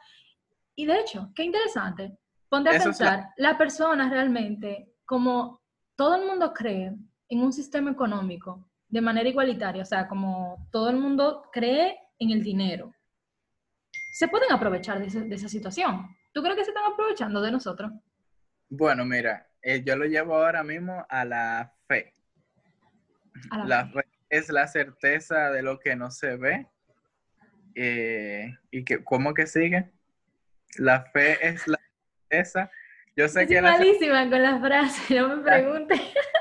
y 0.75 0.85
de 0.85 0.99
hecho, 0.99 1.31
qué 1.33 1.41
interesante. 1.41 2.19
Ponte 2.49 2.69
a 2.69 2.83
pensar, 2.83 3.29
la... 3.37 3.57
persona 3.57 4.11
realmente, 4.11 4.93
como 5.05 5.59
todo 5.95 6.17
el 6.17 6.27
mundo 6.27 6.53
cree 6.53 6.93
en 7.33 7.41
un 7.41 7.51
sistema 7.51 7.91
económico 7.91 8.63
de 8.87 9.01
manera 9.01 9.27
igualitaria, 9.27 9.81
o 9.81 9.85
sea, 9.85 10.07
como 10.07 10.67
todo 10.71 10.89
el 10.89 10.97
mundo 10.97 11.49
cree 11.51 11.97
en 12.19 12.29
el 12.29 12.43
dinero, 12.43 12.93
se 14.13 14.27
pueden 14.27 14.51
aprovechar 14.51 14.99
de, 14.99 15.35
esa 15.35 15.49
situación. 15.49 16.15
¿Tú 16.31 16.43
crees 16.43 16.57
que 16.57 16.65
se 16.65 16.69
están 16.69 16.91
aprovechando 16.91 17.41
de 17.41 17.51
nosotros? 17.51 17.91
Bueno, 18.69 19.03
mira, 19.03 19.47
eh, 19.63 19.83
yo 19.83 19.95
lo 19.95 20.05
llevo 20.05 20.35
ahora 20.35 20.63
mismo 20.63 21.05
a 21.09 21.25
la 21.25 21.73
fe. 21.87 22.13
la, 23.65 23.87
fe. 23.87 24.05
es 24.29 24.49
la 24.49 24.67
certeza 24.67 25.49
de 25.49 25.63
lo 25.63 25.79
que 25.79 25.95
no 25.95 26.11
se 26.11 26.37
ve. 26.37 26.67
Eh, 27.73 28.53
¿Y 28.69 28.85
que, 28.85 29.03
cómo 29.03 29.33
que 29.33 29.47
sigue? 29.47 29.91
La 30.77 31.05
fe 31.05 31.47
es 31.47 31.67
la 31.67 31.79
esa. 32.29 32.69
Yo 33.15 33.27
sé 33.27 33.47
que 33.47 33.59
malísima 33.61 34.29
con 34.29 34.41
las 34.41 34.61
frases, 34.61 35.17
no 35.21 35.37
me 35.37 35.43
preguntes. 35.43 35.99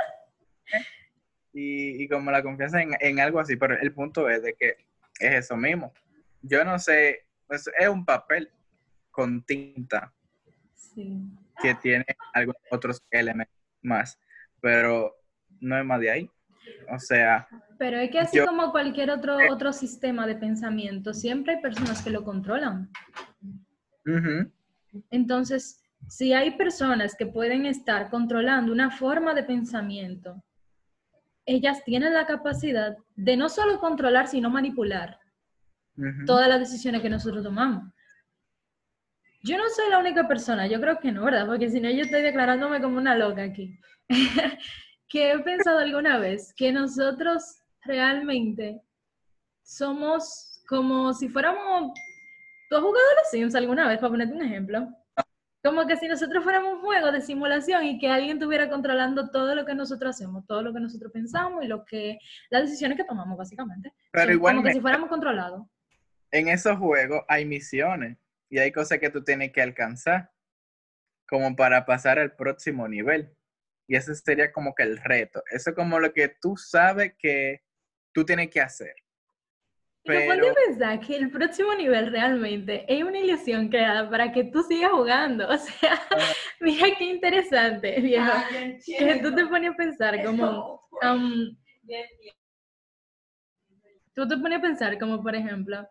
Y, 1.52 2.02
y, 2.02 2.08
como 2.08 2.30
la 2.30 2.42
confianza 2.42 2.80
en, 2.80 3.20
algo 3.20 3.38
así, 3.38 3.56
pero 3.56 3.78
el 3.78 3.92
punto 3.92 4.28
es 4.28 4.42
de 4.42 4.54
que 4.54 4.76
es 5.20 5.44
eso 5.44 5.56
mismo. 5.56 5.92
Yo 6.40 6.64
no 6.64 6.78
sé, 6.78 7.26
pues 7.46 7.68
es 7.78 7.88
un 7.88 8.04
papel 8.04 8.50
con 9.10 9.42
tinta 9.42 10.12
que 11.62 11.74
tiene 11.82 12.06
algunos 12.32 12.62
otros 12.70 13.02
elementos 13.10 13.54
más, 13.82 14.18
pero 14.60 15.14
no 15.60 15.78
es 15.78 15.84
más 15.84 16.00
de 16.00 16.10
ahí. 16.10 16.30
O 16.90 16.98
sea. 16.98 17.46
Pero 17.78 17.98
es 17.98 18.10
que 18.10 18.20
así 18.20 18.38
como 18.40 18.70
cualquier 18.70 19.10
otro, 19.10 19.36
otro 19.50 19.72
sistema 19.72 20.26
de 20.26 20.36
pensamiento, 20.36 21.12
siempre 21.12 21.54
hay 21.54 21.60
personas 21.60 22.02
que 22.02 22.10
lo 22.10 22.24
controlan. 22.24 22.90
Entonces, 25.10 25.82
si 26.08 26.32
hay 26.32 26.52
personas 26.52 27.14
que 27.16 27.26
pueden 27.26 27.66
estar 27.66 28.10
controlando 28.10 28.72
una 28.72 28.90
forma 28.90 29.34
de 29.34 29.42
pensamiento, 29.42 30.42
ellas 31.46 31.82
tienen 31.84 32.14
la 32.14 32.26
capacidad 32.26 32.96
de 33.16 33.36
no 33.36 33.48
solo 33.48 33.78
controlar, 33.80 34.28
sino 34.28 34.50
manipular 34.50 35.18
todas 36.26 36.48
las 36.48 36.60
decisiones 36.60 37.02
que 37.02 37.10
nosotros 37.10 37.42
tomamos. 37.42 37.92
Yo 39.44 39.58
no 39.58 39.68
soy 39.68 39.90
la 39.90 39.98
única 39.98 40.28
persona, 40.28 40.66
yo 40.66 40.80
creo 40.80 40.98
que 41.00 41.10
no, 41.10 41.24
¿verdad? 41.24 41.46
Porque 41.46 41.68
si 41.68 41.80
no, 41.80 41.90
yo 41.90 42.02
estoy 42.02 42.22
declarándome 42.22 42.80
como 42.80 42.96
una 42.96 43.16
loca 43.16 43.42
aquí. 43.42 43.76
que 45.08 45.32
he 45.32 45.38
pensado 45.40 45.78
alguna 45.78 46.18
vez 46.18 46.54
que 46.56 46.72
nosotros 46.72 47.42
realmente 47.84 48.80
somos 49.62 50.62
como 50.68 51.12
si 51.12 51.28
fuéramos... 51.28 51.92
¿Tú 52.70 52.76
has 52.76 52.82
jugado 52.82 53.06
a 53.10 53.20
los 53.20 53.30
Sims 53.30 53.54
alguna 53.54 53.86
vez, 53.88 53.98
para 53.98 54.10
ponerte 54.10 54.34
un 54.34 54.42
ejemplo? 54.42 54.88
Como 55.62 55.86
que 55.86 55.96
si 55.96 56.08
nosotros 56.08 56.42
fuéramos 56.42 56.74
un 56.74 56.80
juego 56.80 57.12
de 57.12 57.20
simulación 57.20 57.84
y 57.84 57.98
que 57.98 58.08
alguien 58.08 58.38
estuviera 58.38 58.68
controlando 58.68 59.30
todo 59.30 59.54
lo 59.54 59.64
que 59.64 59.74
nosotros 59.74 60.16
hacemos, 60.16 60.44
todo 60.46 60.62
lo 60.62 60.72
que 60.72 60.80
nosotros 60.80 61.12
pensamos 61.12 61.64
y 61.64 61.68
lo 61.68 61.84
que 61.84 62.18
las 62.50 62.62
decisiones 62.62 62.98
que 62.98 63.04
tomamos, 63.04 63.38
básicamente. 63.38 63.92
Pero 64.10 64.32
igual 64.32 64.56
como 64.56 64.66
que 64.66 64.72
si 64.72 64.80
fuéramos 64.80 65.08
controlados. 65.08 65.64
En 66.32 66.48
esos 66.48 66.76
juegos 66.78 67.22
hay 67.28 67.44
misiones 67.44 68.18
y 68.48 68.58
hay 68.58 68.72
cosas 68.72 68.98
que 68.98 69.10
tú 69.10 69.22
tienes 69.22 69.52
que 69.52 69.62
alcanzar 69.62 70.32
como 71.28 71.54
para 71.54 71.86
pasar 71.86 72.18
al 72.18 72.34
próximo 72.34 72.88
nivel. 72.88 73.32
Y 73.86 73.96
ese 73.96 74.14
sería 74.14 74.52
como 74.52 74.74
que 74.74 74.82
el 74.82 74.98
reto. 74.98 75.42
Eso 75.50 75.70
es 75.70 75.76
como 75.76 76.00
lo 76.00 76.12
que 76.12 76.28
tú 76.28 76.56
sabes 76.56 77.14
que 77.18 77.62
tú 78.12 78.24
tienes 78.24 78.50
que 78.50 78.60
hacer. 78.60 78.94
Pero... 80.04 80.36
Me 80.36 80.52
pensar 80.52 81.00
que 81.00 81.16
el 81.16 81.30
próximo 81.30 81.74
nivel 81.74 82.10
realmente 82.10 82.84
es 82.88 83.04
una 83.04 83.18
ilusión 83.18 83.68
creada 83.68 84.10
para 84.10 84.32
que 84.32 84.44
tú 84.44 84.62
sigas 84.62 84.90
jugando. 84.90 85.48
O 85.52 85.56
sea, 85.56 86.00
mira 86.60 86.88
qué 86.98 87.04
interesante, 87.04 88.00
viejo. 88.00 88.32
que 88.84 89.20
tú 89.22 89.34
te 89.34 89.46
pones 89.46 89.72
a 89.72 89.76
pensar 89.76 90.24
como... 90.24 90.82
Um, 91.02 91.56
tú 94.14 94.28
te 94.28 94.36
pones 94.36 94.58
a 94.58 94.62
pensar 94.62 94.98
como, 94.98 95.22
por 95.22 95.34
ejemplo, 95.34 95.86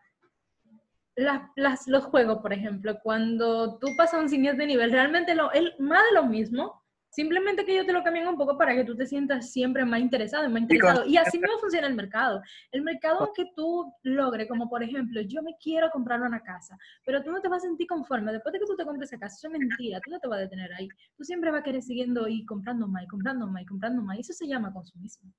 las, 1.16 1.42
las, 1.56 1.88
los 1.88 2.06
juegos, 2.06 2.40
por 2.42 2.54
ejemplo, 2.54 3.00
cuando 3.02 3.78
tú 3.80 3.88
pasas 3.98 4.22
un 4.22 4.30
siguiente 4.30 4.66
nivel, 4.66 4.92
realmente 4.92 5.36
lo, 5.36 5.52
es 5.52 5.64
más 5.80 6.04
de 6.10 6.16
lo 6.16 6.26
mismo, 6.26 6.81
Simplemente 7.12 7.66
que 7.66 7.74
ellos 7.74 7.86
te 7.86 7.92
lo 7.92 8.04
cambian 8.04 8.30
un 8.30 8.38
poco 8.38 8.58
para 8.58 8.74
que 8.74 8.86
tú 8.86 8.96
te 8.96 9.06
sientas 9.06 9.52
siempre 9.52 9.84
más 9.84 10.00
interesado 10.00 10.46
y 10.46 10.50
más 10.50 10.62
interesado. 10.62 11.06
Y 11.06 11.18
así 11.18 11.38
mismo 11.38 11.60
funciona 11.60 11.88
el 11.88 11.94
mercado. 11.94 12.42
El 12.72 12.84
mercado 12.84 13.34
que 13.36 13.48
tú 13.54 13.94
logres, 14.04 14.48
como 14.48 14.70
por 14.70 14.82
ejemplo, 14.82 15.20
yo 15.20 15.44
me 15.44 15.58
quiero 15.62 15.90
comprar 15.92 16.22
una 16.22 16.40
casa, 16.42 16.78
pero 17.06 17.22
tú 17.22 17.30
no 17.30 17.42
te 17.42 17.50
vas 17.50 17.66
a 17.66 17.68
sentir 17.68 17.86
conforme. 17.86 18.32
Después 18.32 18.54
de 18.54 18.60
que 18.60 18.66
tú 18.66 18.78
te 18.78 18.86
compres 18.86 19.12
esa 19.12 19.20
casa, 19.20 19.36
eso 19.36 19.48
es 19.54 19.60
mentira, 19.60 20.00
tú 20.00 20.10
no 20.10 20.20
te 20.20 20.28
vas 20.30 20.38
a 20.38 20.42
detener 20.44 20.72
ahí. 20.74 20.88
Tú 21.18 21.26
siempre 21.26 21.52
vas 21.52 21.60
a 21.60 21.64
querer 21.64 21.82
siguiendo 21.82 22.30
y 22.30 22.46
comprando 22.46 22.88
más, 22.88 23.04
y 23.04 23.08
comprando 23.08 23.46
más, 23.46 23.64
y 23.64 23.66
comprando 23.66 24.02
más. 24.02 24.16
Y 24.16 24.22
eso 24.22 24.32
se 24.32 24.48
llama 24.48 24.72
consumismo. 24.72 25.34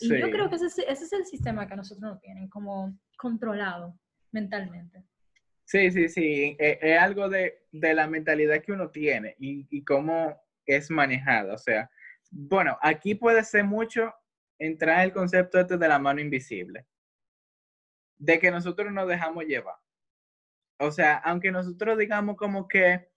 Y 0.00 0.10
yo 0.10 0.30
creo 0.30 0.50
que 0.50 0.56
ese, 0.56 0.66
ese, 0.66 1.04
es 1.04 1.12
el 1.14 1.24
sistema 1.24 1.66
que 1.66 1.74
nosotros 1.74 2.02
no 2.02 2.18
tienen, 2.18 2.50
como 2.50 2.94
controlado 3.16 3.98
mentalmente. 4.30 5.02
Sí, 5.64 5.90
sí, 5.90 6.10
sí. 6.10 6.54
Es, 6.58 6.78
es 6.82 6.98
algo 6.98 7.30
de, 7.30 7.66
de, 7.72 7.94
la 7.94 8.06
mentalidad 8.06 8.62
que 8.62 8.72
uno 8.72 8.90
tiene 8.90 9.36
y, 9.38 9.66
y 9.70 9.82
cómo 9.84 10.38
es 10.68 10.90
manejada. 10.90 11.54
O 11.54 11.58
sea, 11.58 11.90
bueno, 12.30 12.78
aquí 12.82 13.14
puede 13.14 13.42
ser 13.42 13.64
mucho 13.64 14.14
entrar 14.58 15.04
el 15.04 15.12
concepto 15.12 15.58
este 15.58 15.78
de 15.78 15.88
la 15.88 15.98
mano 15.98 16.20
invisible, 16.20 16.86
de 18.18 18.38
que 18.38 18.50
nosotros 18.50 18.92
nos 18.92 19.08
dejamos 19.08 19.44
llevar. 19.44 19.76
O 20.80 20.92
sea, 20.92 21.16
aunque 21.18 21.50
nosotros 21.50 21.98
digamos 21.98 22.36
como 22.36 22.68
que, 22.68 23.08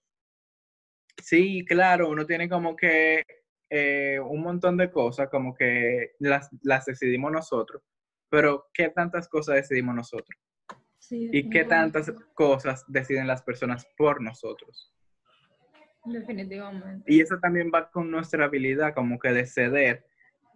sí, 1.22 1.64
claro, 1.66 2.10
uno 2.10 2.26
tiene 2.26 2.50
como 2.50 2.76
que 2.76 3.24
eh, 3.70 4.20
un 4.20 4.42
montón 4.42 4.78
de 4.78 4.90
cosas, 4.90 5.30
como 5.30 5.54
que 5.54 6.14
las, 6.20 6.50
las 6.64 6.86
decidimos 6.86 7.32
nosotros, 7.32 7.84
pero 8.30 8.70
¿qué 8.74 8.90
tantas 8.90 9.28
cosas 9.28 9.56
decidimos 9.56 9.96
nosotros? 9.96 10.38
¿Y 11.10 11.50
qué 11.50 11.66
tantas 11.66 12.12
cosas 12.34 12.86
deciden 12.88 13.28
las 13.28 13.42
personas 13.44 13.86
por 13.98 14.22
nosotros? 14.22 14.94
Definitivamente. 16.06 17.04
Y 17.12 17.22
eso 17.22 17.38
también 17.40 17.72
va 17.74 17.90
con 17.90 18.10
nuestra 18.10 18.46
habilidad 18.46 18.94
como 18.94 19.20
que 19.20 19.30
de 19.30 19.46
ceder 19.46 20.06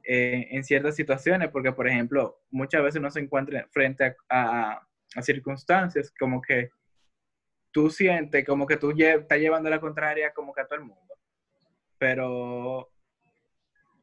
eh, 0.04 0.48
en 0.52 0.64
ciertas 0.64 0.96
situaciones, 0.96 1.50
porque 1.50 1.72
por 1.72 1.88
ejemplo, 1.88 2.40
muchas 2.52 2.84
veces 2.84 3.00
uno 3.00 3.12
se 3.12 3.20
encuentra 3.20 3.68
frente 3.72 4.16
a, 4.30 4.88
a, 5.16 5.22
circunstancias 5.22 6.14
como 6.20 6.42
que 6.42 6.70
tú 7.72 7.90
sientes 7.90 8.46
como 8.46 8.68
que 8.68 8.78
tú 8.78 8.92
estás 8.92 9.40
llevando 9.40 9.70
la 9.70 9.80
contraria 9.80 10.34
como 10.34 10.54
que 10.54 10.62
a 10.62 10.68
todo 10.68 10.80
el 10.80 10.86
mundo, 10.86 11.16
pero 11.98 12.92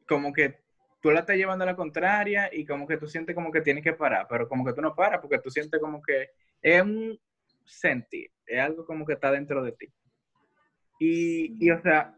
como 0.07 0.33
que 0.33 0.59
tú 1.01 1.11
la 1.11 1.21
estás 1.21 1.37
llevando 1.37 1.63
a 1.63 1.67
la 1.67 1.75
contraria 1.75 2.49
y 2.51 2.65
como 2.65 2.87
que 2.87 2.97
tú 2.97 3.07
sientes 3.07 3.35
como 3.35 3.51
que 3.51 3.61
tienes 3.61 3.83
que 3.83 3.93
parar, 3.93 4.27
pero 4.29 4.49
como 4.49 4.65
que 4.65 4.73
tú 4.73 4.81
no 4.81 4.95
paras 4.95 5.19
porque 5.21 5.39
tú 5.39 5.49
sientes 5.49 5.79
como 5.79 6.01
que 6.01 6.31
es 6.61 6.81
un 6.81 7.19
sentir, 7.65 8.29
es 8.45 8.59
algo 8.59 8.85
como 8.85 9.05
que 9.05 9.13
está 9.13 9.31
dentro 9.31 9.63
de 9.63 9.71
ti. 9.71 9.93
Y, 11.05 11.69
o 11.69 11.81
sea, 11.81 12.15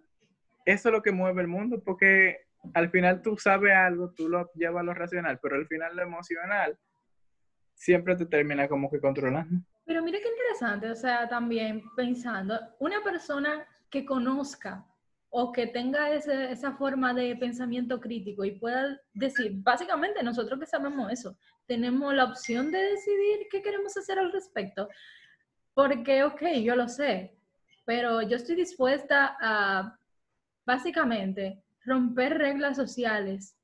eso 0.65 0.89
es 0.89 0.93
lo 0.93 1.01
que 1.01 1.11
mueve 1.11 1.41
el 1.41 1.47
mundo, 1.47 1.81
porque 1.83 2.37
al 2.73 2.89
final 2.89 3.21
tú 3.21 3.37
sabes 3.37 3.73
algo, 3.73 4.11
tú 4.11 4.29
lo 4.29 4.51
llevas 4.53 4.81
a 4.81 4.85
lo 4.85 4.93
racional, 4.93 5.39
pero 5.41 5.55
al 5.55 5.67
final 5.67 5.95
lo 5.95 6.03
emocional 6.03 6.77
siempre 7.73 8.15
te 8.15 8.25
termina 8.25 8.67
como 8.67 8.89
que 8.89 8.99
controlando. 8.99 9.63
Pero 9.85 10.03
mira 10.03 10.19
qué 10.19 10.29
interesante, 10.29 10.89
o 10.89 10.95
sea, 10.95 11.27
también 11.27 11.83
pensando, 11.95 12.59
una 12.79 13.03
persona 13.03 13.65
que 13.89 14.05
conozca 14.05 14.85
o 15.29 15.51
que 15.51 15.67
tenga 15.67 16.11
ese, 16.11 16.51
esa 16.51 16.73
forma 16.73 17.13
de 17.13 17.35
pensamiento 17.35 17.99
crítico 17.99 18.45
y 18.45 18.59
pueda 18.59 18.99
decir, 19.13 19.51
básicamente 19.55 20.23
nosotros 20.23 20.59
que 20.59 20.65
sabemos 20.65 21.11
eso, 21.11 21.37
tenemos 21.65 22.13
la 22.13 22.25
opción 22.25 22.71
de 22.71 22.79
decidir 22.79 23.47
qué 23.51 23.61
queremos 23.61 23.97
hacer 23.97 24.17
al 24.19 24.31
respecto. 24.31 24.87
Porque, 25.73 26.23
ok, 26.23 26.41
yo 26.63 26.75
lo 26.75 26.87
sé, 26.87 27.34
pero 27.85 28.21
yo 28.21 28.35
estoy 28.35 28.55
dispuesta 28.55 29.37
a 29.39 29.97
básicamente 30.65 31.63
romper 31.85 32.37
reglas 32.37 32.75
sociales 32.75 33.55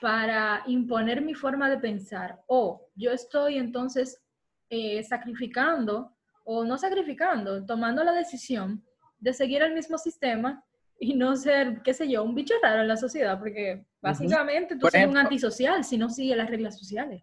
para 0.00 0.62
imponer 0.66 1.20
mi 1.20 1.34
forma 1.34 1.68
de 1.68 1.78
pensar. 1.78 2.40
O 2.46 2.88
yo 2.94 3.10
estoy 3.10 3.58
entonces 3.58 4.22
eh, 4.70 5.02
sacrificando, 5.02 6.16
o 6.44 6.64
no 6.64 6.78
sacrificando, 6.78 7.64
tomando 7.66 8.04
la 8.04 8.12
decisión 8.12 8.84
de 9.18 9.32
seguir 9.32 9.62
el 9.62 9.74
mismo 9.74 9.98
sistema 9.98 10.64
y 10.98 11.14
no 11.14 11.36
ser, 11.36 11.82
qué 11.82 11.92
sé 11.92 12.08
yo, 12.08 12.22
un 12.22 12.34
bicho 12.34 12.54
raro 12.62 12.82
en 12.82 12.88
la 12.88 12.96
sociedad, 12.96 13.38
porque 13.38 13.84
básicamente 14.00 14.76
tú 14.76 14.86
eres 14.86 15.08
un 15.08 15.16
antisocial 15.16 15.84
si 15.84 15.98
no 15.98 16.08
sigues 16.08 16.36
las 16.36 16.48
reglas 16.48 16.78
sociales. 16.78 17.22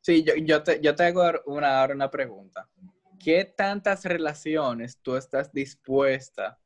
Sí, 0.00 0.22
yo, 0.22 0.34
yo, 0.36 0.62
te, 0.62 0.80
yo 0.80 0.94
te 0.94 1.04
hago 1.04 1.22
una, 1.46 1.86
una 1.86 2.10
pregunta. 2.10 2.68
¿Qué 3.18 3.44
tantas 3.44 4.04
relaciones 4.04 4.98
tú 5.00 5.16
estás 5.16 5.52
dispuesta 5.52 6.58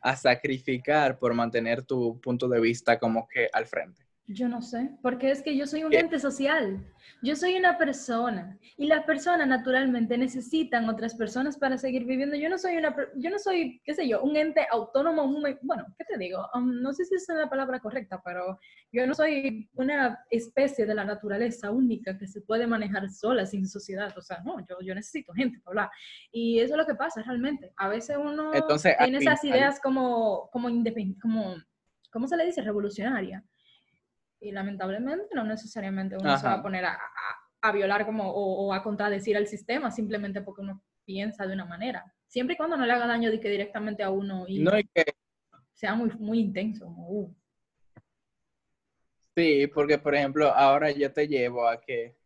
a 0.00 0.16
sacrificar 0.16 1.18
por 1.18 1.34
mantener 1.34 1.82
tu 1.84 2.20
punto 2.20 2.48
de 2.48 2.60
vista 2.60 2.98
como 2.98 3.26
que 3.28 3.48
al 3.52 3.66
frente? 3.66 4.05
Yo 4.28 4.48
no 4.48 4.60
sé, 4.60 4.90
porque 5.02 5.30
es 5.30 5.40
que 5.40 5.56
yo 5.56 5.68
soy 5.68 5.84
un 5.84 5.94
ente 5.94 6.18
social. 6.18 6.84
Yo 7.22 7.36
soy 7.36 7.54
una 7.54 7.78
persona 7.78 8.58
y 8.76 8.86
las 8.86 9.04
personas 9.04 9.46
naturalmente 9.46 10.18
necesitan 10.18 10.88
otras 10.88 11.14
personas 11.14 11.56
para 11.56 11.78
seguir 11.78 12.04
viviendo. 12.04 12.34
Yo 12.34 12.48
no 12.48 12.58
soy 12.58 12.76
una, 12.76 12.94
yo 13.14 13.30
no 13.30 13.38
soy, 13.38 13.80
qué 13.84 13.94
sé 13.94 14.08
yo, 14.08 14.24
un 14.24 14.36
ente 14.36 14.66
autónomo, 14.68 15.28
bueno, 15.62 15.86
¿qué 15.96 16.04
te 16.04 16.18
digo? 16.18 16.44
Um, 16.54 16.82
no 16.82 16.92
sé 16.92 17.04
si 17.04 17.14
es 17.14 17.26
la 17.28 17.48
palabra 17.48 17.78
correcta, 17.78 18.20
pero 18.24 18.58
yo 18.90 19.06
no 19.06 19.14
soy 19.14 19.70
una 19.74 20.18
especie 20.28 20.86
de 20.86 20.94
la 20.96 21.04
naturaleza 21.04 21.70
única 21.70 22.18
que 22.18 22.26
se 22.26 22.40
puede 22.40 22.66
manejar 22.66 23.08
sola 23.08 23.46
sin 23.46 23.68
sociedad. 23.68 24.12
O 24.18 24.22
sea, 24.22 24.40
no, 24.44 24.58
yo, 24.68 24.80
yo 24.82 24.92
necesito 24.92 25.32
gente 25.34 25.60
para 25.60 25.70
hablar. 25.70 25.90
Y 26.32 26.58
eso 26.58 26.74
es 26.74 26.78
lo 26.78 26.86
que 26.86 26.96
pasa 26.96 27.22
realmente. 27.22 27.72
A 27.76 27.88
veces 27.88 28.16
uno 28.20 28.50
tiene 28.98 29.18
esas 29.18 29.44
ideas 29.44 29.78
como, 29.80 30.50
como 30.50 30.68
como, 31.22 31.54
¿cómo 32.10 32.26
se 32.26 32.36
le 32.36 32.44
dice? 32.44 32.62
Revolucionaria 32.62 33.44
y 34.46 34.52
lamentablemente 34.52 35.34
no 35.34 35.44
necesariamente 35.44 36.16
uno 36.16 36.38
se 36.38 36.46
va 36.46 36.54
a 36.54 36.62
poner 36.62 36.84
a, 36.84 36.98
a, 37.60 37.72
violar 37.72 38.06
como, 38.06 38.30
o, 38.30 38.72
a 38.72 38.82
contradecir 38.82 39.36
al 39.36 39.48
sistema 39.48 39.90
simplemente 39.90 40.40
porque 40.40 40.62
uno 40.62 40.82
piensa 41.04 41.46
de 41.46 41.54
una 41.54 41.64
manera. 41.64 42.04
Siempre 42.28 42.54
y 42.54 42.56
cuando 42.56 42.76
no 42.76 42.86
le 42.86 42.92
haga 42.92 43.06
daño 43.06 43.30
de 43.30 43.40
que 43.40 43.50
directamente 43.50 44.02
a 44.02 44.10
uno 44.10 44.46
y 44.46 44.64
sea 45.74 45.94
muy, 45.94 46.10
muy 46.18 46.38
intenso. 46.38 46.86
Uh. 46.86 47.34
Sí, 49.36 49.66
porque 49.66 49.98
por 49.98 50.14
ejemplo, 50.14 50.52
ahora 50.52 50.90
yo 50.90 51.12
te 51.12 51.26
llevo 51.26 51.68
a 51.68 51.80
que, 51.80 52.16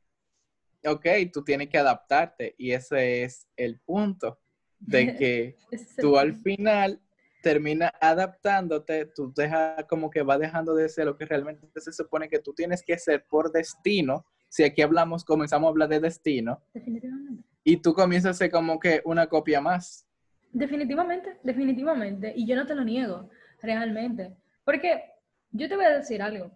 ok, 0.85 1.07
tú 1.33 1.43
tienes 1.43 1.69
que 1.69 1.79
adaptarte 1.79 2.55
y 2.59 2.73
ese 2.73 3.23
es 3.25 3.49
el 3.57 3.81
punto 3.81 4.39
de 4.79 5.17
que 5.17 5.57
tú 5.99 6.19
al 6.19 6.35
final 6.35 7.01
termina 7.43 7.93
adaptándote, 8.01 9.07
tú 9.07 9.33
dejas 9.35 9.85
como 9.85 10.11
que 10.11 10.23
va 10.23 10.39
dejando 10.39 10.75
de 10.75 10.89
ser 10.89 11.07
lo 11.07 11.17
que 11.17 11.25
realmente 11.25 11.81
se 11.81 11.93
supone 11.93 12.29
que 12.29 12.39
tú 12.39 12.53
tienes 12.53 12.83
que 12.83 12.99
ser 12.99 13.25
por 13.29 13.53
destino. 13.53 14.25
Si 14.49 14.65
aquí 14.65 14.83
hablamos, 14.83 15.25
comenzamos 15.25 15.69
a 15.69 15.71
hablar 15.71 15.89
de 15.89 16.01
destino. 16.01 16.63
Definitivamente. 16.75 17.45
Y 17.65 17.77
tú 17.79 17.95
comienzas 17.95 18.37
a 18.37 18.39
ser 18.39 18.51
como 18.51 18.79
que 18.79 19.01
una 19.05 19.27
copia 19.27 19.61
más. 19.61 20.07
Definitivamente, 20.53 21.39
definitivamente. 21.43 22.33
Y 22.35 22.47
yo 22.47 22.57
no 22.57 22.67
te 22.67 22.75
lo 22.75 22.85
niego, 22.85 23.31
realmente. 23.63 24.35
Porque 24.65 25.05
yo 25.51 25.69
te 25.69 25.77
voy 25.77 25.85
a 25.85 25.97
decir 25.99 26.23
algo. 26.23 26.51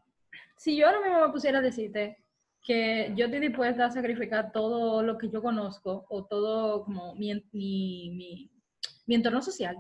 Si 0.57 0.77
yo 0.77 0.87
ahora 0.87 1.01
mismo 1.01 1.27
me 1.27 1.33
pusiera 1.33 1.59
a 1.59 1.63
decirte 1.63 2.19
que 2.63 3.13
yo 3.15 3.27
estoy 3.27 3.41
dispuesta 3.41 3.87
a 3.87 3.91
sacrificar 3.91 4.51
todo 4.51 5.03
lo 5.03 5.19
que 5.19 5.29
yo 5.29 5.43
conozco 5.43 6.07
o 6.09 6.25
todo 6.25 6.85
como 6.85 7.15
mi, 7.15 7.35
mi, 7.53 8.51
mi 9.07 9.15
entorno 9.15 9.43
social 9.43 9.77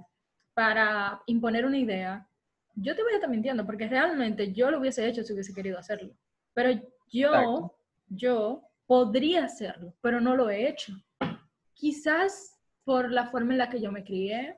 para 0.55 1.21
imponer 1.27 1.67
una 1.67 1.79
idea, 1.79 2.27
yo 2.77 2.95
te 2.95 3.03
voy 3.03 3.12
a 3.12 3.17
estar 3.17 3.31
mintiendo, 3.31 3.67
porque 3.67 3.88
realmente 3.88 4.53
yo 4.53 4.71
lo 4.71 4.79
hubiese 4.79 5.07
hecho 5.07 5.23
si 5.23 5.33
hubiese 5.33 5.55
querido 5.55 5.79
hacerlo. 5.79 6.14
Pero 6.53 6.81
yo, 7.12 7.77
yo 8.09 8.62
podría 8.87 9.45
hacerlo, 9.45 9.95
pero 10.01 10.21
no 10.21 10.37
lo 10.37 10.51
he 10.51 10.69
hecho. 10.69 10.95
Quizás 11.75 12.59
por 12.85 13.11
la 13.11 13.27
forma 13.27 13.53
en 13.53 13.59
la 13.59 13.69
que 13.69 13.81
yo 13.81 13.90
me 13.90 14.05
crié, 14.05 14.57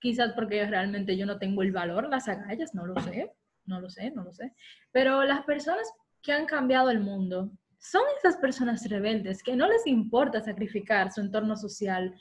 quizás 0.00 0.32
porque 0.32 0.66
realmente 0.66 1.16
yo 1.16 1.26
no 1.26 1.38
tengo 1.38 1.62
el 1.62 1.72
valor, 1.72 2.08
las 2.08 2.28
agallas, 2.28 2.74
no 2.74 2.86
lo 2.86 3.00
sé, 3.00 3.32
no 3.66 3.80
lo 3.80 3.88
sé, 3.88 4.10
no 4.10 4.24
lo 4.24 4.32
sé. 4.32 4.52
Pero 4.92 5.22
las 5.24 5.44
personas 5.44 5.90
que 6.22 6.32
han 6.32 6.46
cambiado 6.46 6.90
el 6.90 7.00
mundo 7.00 7.50
son 7.78 8.02
esas 8.18 8.36
personas 8.38 8.88
rebeldes 8.88 9.42
que 9.42 9.56
no 9.56 9.68
les 9.68 9.86
importa 9.86 10.40
sacrificar 10.40 11.12
su 11.12 11.20
entorno 11.20 11.56
social 11.56 12.14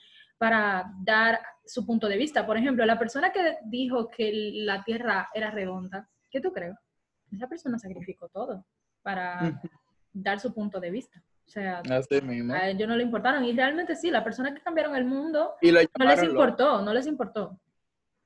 para 0.43 0.91
dar 0.99 1.39
su 1.65 1.85
punto 1.85 2.09
de 2.09 2.17
vista. 2.17 2.45
Por 2.45 2.57
ejemplo, 2.57 2.85
la 2.85 2.99
persona 2.99 3.31
que 3.31 3.59
dijo 3.63 4.09
que 4.09 4.29
la 4.55 4.83
Tierra 4.83 5.29
era 5.33 5.49
redonda, 5.51 6.09
¿qué 6.29 6.41
tú 6.41 6.51
crees? 6.51 6.75
Esa 7.31 7.47
persona 7.47 7.79
sacrificó 7.79 8.27
todo 8.27 8.65
para 9.01 9.57
dar 10.11 10.41
su 10.41 10.53
punto 10.53 10.81
de 10.81 10.91
vista. 10.91 11.23
O 11.47 11.49
sea, 11.49 11.81
a 11.81 12.67
ellos 12.67 12.89
no 12.89 12.97
le 12.97 13.03
importaron. 13.03 13.45
Y 13.45 13.53
realmente 13.53 13.95
sí, 13.95 14.11
la 14.11 14.21
persona 14.21 14.53
que 14.53 14.59
cambiaron 14.59 14.97
el 14.97 15.05
mundo 15.05 15.53
no 15.61 16.05
les 16.05 16.23
importó, 16.23 16.81
no 16.81 16.93
les 16.93 17.07
importó. 17.07 17.57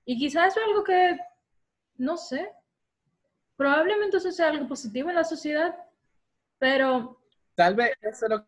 Y 0.03 0.17
quizás 0.17 0.47
eso 0.47 0.59
es 0.59 0.65
algo 0.69 0.83
que, 0.83 1.19
no 1.97 2.17
sé, 2.17 2.49
probablemente 3.55 4.17
eso 4.17 4.31
sea 4.31 4.47
algo 4.47 4.67
positivo 4.67 5.09
en 5.09 5.17
la 5.17 5.23
sociedad, 5.23 5.75
pero... 6.57 7.21
Tal 7.53 7.75
vez 7.75 7.91
eso 8.01 8.25
es 8.25 8.31
lo 8.31 8.47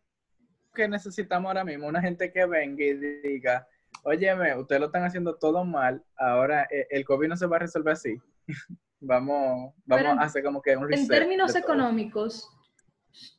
que 0.74 0.88
necesitamos 0.88 1.48
ahora 1.48 1.64
mismo, 1.64 1.86
una 1.86 2.00
gente 2.00 2.32
que 2.32 2.46
venga 2.46 2.84
y 2.84 2.94
diga, 2.94 3.66
óyeme, 4.04 4.56
ustedes 4.56 4.80
lo 4.80 4.86
están 4.86 5.04
haciendo 5.04 5.36
todo 5.36 5.64
mal, 5.64 6.02
ahora 6.16 6.66
eh, 6.70 6.86
el 6.90 7.04
COVID 7.04 7.28
no 7.28 7.36
se 7.36 7.46
va 7.46 7.56
a 7.56 7.60
resolver 7.60 7.92
así. 7.92 8.16
vamos 9.00 9.72
vamos 9.86 10.18
a 10.18 10.24
hacer 10.24 10.44
como 10.44 10.60
que 10.60 10.76
un 10.76 10.86
reset 10.86 11.00
En 11.00 11.08
términos 11.08 11.54
económicos, 11.54 12.50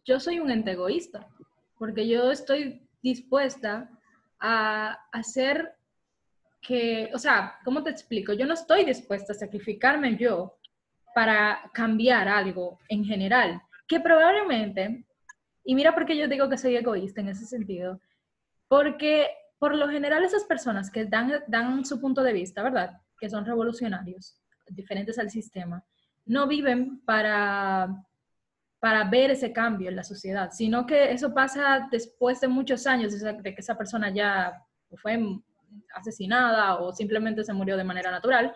yo 0.04 0.20
soy 0.20 0.39
un 0.39 0.50
ente 0.50 0.72
egoísta, 0.72 1.28
porque 1.78 2.08
yo 2.08 2.32
estoy 2.32 2.88
dispuesta 3.02 3.89
a 4.39 4.98
hacer 5.12 5.76
que, 6.62 7.10
o 7.13 7.20
sea, 7.20 7.60
¿cómo 7.63 7.84
te 7.84 7.89
explico? 7.89 8.34
Yo 8.34 8.46
no 8.46 8.54
estoy 8.54 8.86
dispuesta 8.86 9.34
a 9.34 9.36
sacrificarme 9.36 10.17
yo 10.17 10.58
para 11.13 11.70
cambiar 11.74 12.28
algo 12.28 12.80
en 12.89 13.04
general, 13.04 13.62
que 13.88 14.00
probablemente, 14.00 15.06
y 15.63 15.76
mira 15.76 15.93
por 15.93 16.06
qué 16.06 16.17
yo 16.17 16.28
digo 16.28 16.50
que 16.50 16.58
soy 16.58 16.76
egoísta 16.76 17.21
en 17.21 17.30
ese 17.30 17.45
sentido, 17.45 18.00
porque 18.67 19.30
por 19.60 19.76
lo 19.76 19.89
general 19.89 20.24
esas 20.24 20.43
personas 20.45 20.89
que 20.89 21.06
dan, 21.06 21.86
su 21.86 22.02
punto 22.02 22.24
de 22.24 22.34
vista, 22.34 22.63
¿verdad? 22.63 23.00
Que 23.19 23.30
son 23.30 23.45
revolucionarios, 23.45 24.41
diferentes 24.67 25.19
al 25.19 25.30
sistema, 25.30 25.84
no 26.26 26.47
viven 26.47 27.02
para 27.02 27.89
para 28.80 29.04
ver 29.04 29.30
ese 29.30 29.54
cambio 29.54 29.89
en 29.89 29.95
la 29.95 30.04
sociedad, 30.04 30.50
sino 30.52 30.88
que 30.88 31.12
eso 31.12 31.36
pasa 31.36 31.88
después 31.91 32.41
de 32.41 32.47
muchos 32.47 32.88
años 32.88 33.12
de 33.21 33.43
que 33.43 33.54
esa 33.56 33.78
persona 33.78 34.10
ya 34.10 34.60
fue 34.95 35.19
asesinada 35.93 36.78
o 36.78 36.91
simplemente 36.91 37.43
se 37.43 37.54
murió 37.54 37.78
de 37.78 37.84
manera 37.84 38.10
natural, 38.10 38.56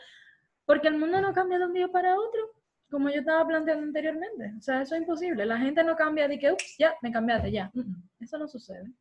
porque 0.66 0.88
el 0.88 0.98
mundo 0.98 1.22
no 1.22 1.32
cambia 1.32 1.60
de 1.60 1.66
un 1.66 1.74
día 1.74 1.90
para 1.90 2.16
otro, 2.16 2.42
como 2.90 3.10
yo 3.10 3.20
estaba 3.20 3.48
planteando 3.48 3.84
anteriormente. 3.84 4.54
O 4.58 4.62
sea, 4.62 4.82
eso 4.82 4.96
es 4.96 5.02
imposible. 5.02 5.46
La 5.46 5.58
gente 5.58 5.84
no 5.84 5.96
cambia 5.96 6.28
de 6.28 6.40
que, 6.40 6.52
ups, 6.52 6.76
ya, 6.78 6.94
me 7.02 7.12
cambiaste, 7.12 7.52
ya. 7.52 7.72
Eso 8.20 8.38
no 8.38 8.48
sucede. 8.48 8.92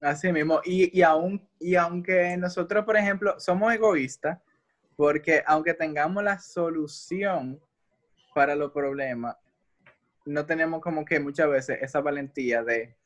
Así 0.00 0.32
mismo. 0.32 0.60
Y, 0.64 0.96
y, 0.98 1.02
aún, 1.02 1.46
y 1.58 1.74
aunque 1.74 2.36
nosotros, 2.36 2.84
por 2.84 2.96
ejemplo, 2.96 3.38
somos 3.38 3.72
egoístas, 3.72 4.38
porque 4.96 5.42
aunque 5.46 5.74
tengamos 5.74 6.22
la 6.22 6.38
solución 6.38 7.60
para 8.34 8.54
los 8.54 8.72
problemas, 8.72 9.36
no 10.24 10.46
tenemos 10.46 10.80
como 10.80 11.04
que 11.04 11.20
muchas 11.20 11.48
veces 11.48 11.78
esa 11.82 12.00
valentía 12.00 12.62
de, 12.62 12.96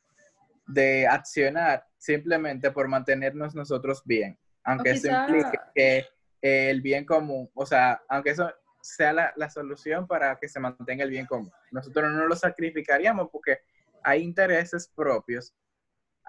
de 0.67 1.07
accionar 1.07 1.85
simplemente 1.97 2.71
por 2.71 2.87
mantenernos 2.87 3.55
nosotros 3.55 4.01
bien, 4.05 4.37
aunque 4.63 4.91
eso 4.91 5.09
implique 5.09 5.59
que 5.75 6.05
el 6.41 6.81
bien 6.81 7.05
común, 7.05 7.49
o 7.53 7.65
sea, 7.65 8.01
aunque 8.07 8.29
eso 8.29 8.49
sea 8.95 9.13
la, 9.13 9.33
la, 9.35 9.49
solución 9.49 10.07
para 10.07 10.37
que 10.37 10.49
se 10.49 10.59
mantenga 10.59 11.03
el 11.03 11.09
bien 11.09 11.25
común. 11.25 11.51
Nosotros 11.71 12.11
no 12.11 12.27
lo 12.27 12.35
sacrificaríamos 12.35 13.29
porque 13.31 13.59
hay 14.03 14.23
intereses 14.23 14.87
propios 14.87 15.53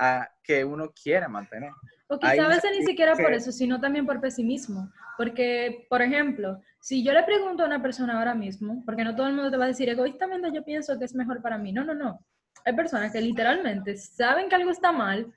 a 0.01 0.29
que 0.43 0.65
uno 0.65 0.91
quiere 0.91 1.29
mantener. 1.29 1.73
O 2.09 2.19
quizá 2.19 2.47
a 2.47 2.49
veces 2.49 2.71
ni 2.77 2.85
siquiera 2.85 3.15
por 3.15 3.33
eso, 3.33 3.53
sino 3.53 3.81
también 3.81 4.07
por 4.07 4.21
pesimismo. 4.21 4.91
Porque, 5.17 5.87
por 5.89 6.03
ejemplo, 6.03 6.61
si 6.81 7.05
yo 7.05 7.13
le 7.13 7.23
pregunto 7.23 7.63
a 7.63 7.67
una 7.67 7.83
persona 7.83 8.19
ahora 8.19 8.35
mismo, 8.35 8.83
porque 8.85 9.05
no 9.05 9.15
todo 9.15 9.27
el 9.27 9.35
mundo 9.35 9.51
te 9.51 9.59
va 9.59 9.65
a 9.65 9.69
decir 9.69 9.89
egoístamente 9.89 10.51
yo 10.53 10.65
pienso 10.65 10.99
que 10.99 11.05
es 11.05 11.15
mejor 11.15 11.43
para 11.43 11.59
mí. 11.59 11.73
No, 11.73 11.85
no, 11.85 11.95
no. 11.95 12.25
Hay 12.65 12.75
personas 12.75 13.13
que 13.13 13.21
literalmente 13.21 13.97
saben 13.97 14.49
que 14.49 14.55
algo 14.55 14.71
está 14.71 14.91
mal 14.91 15.33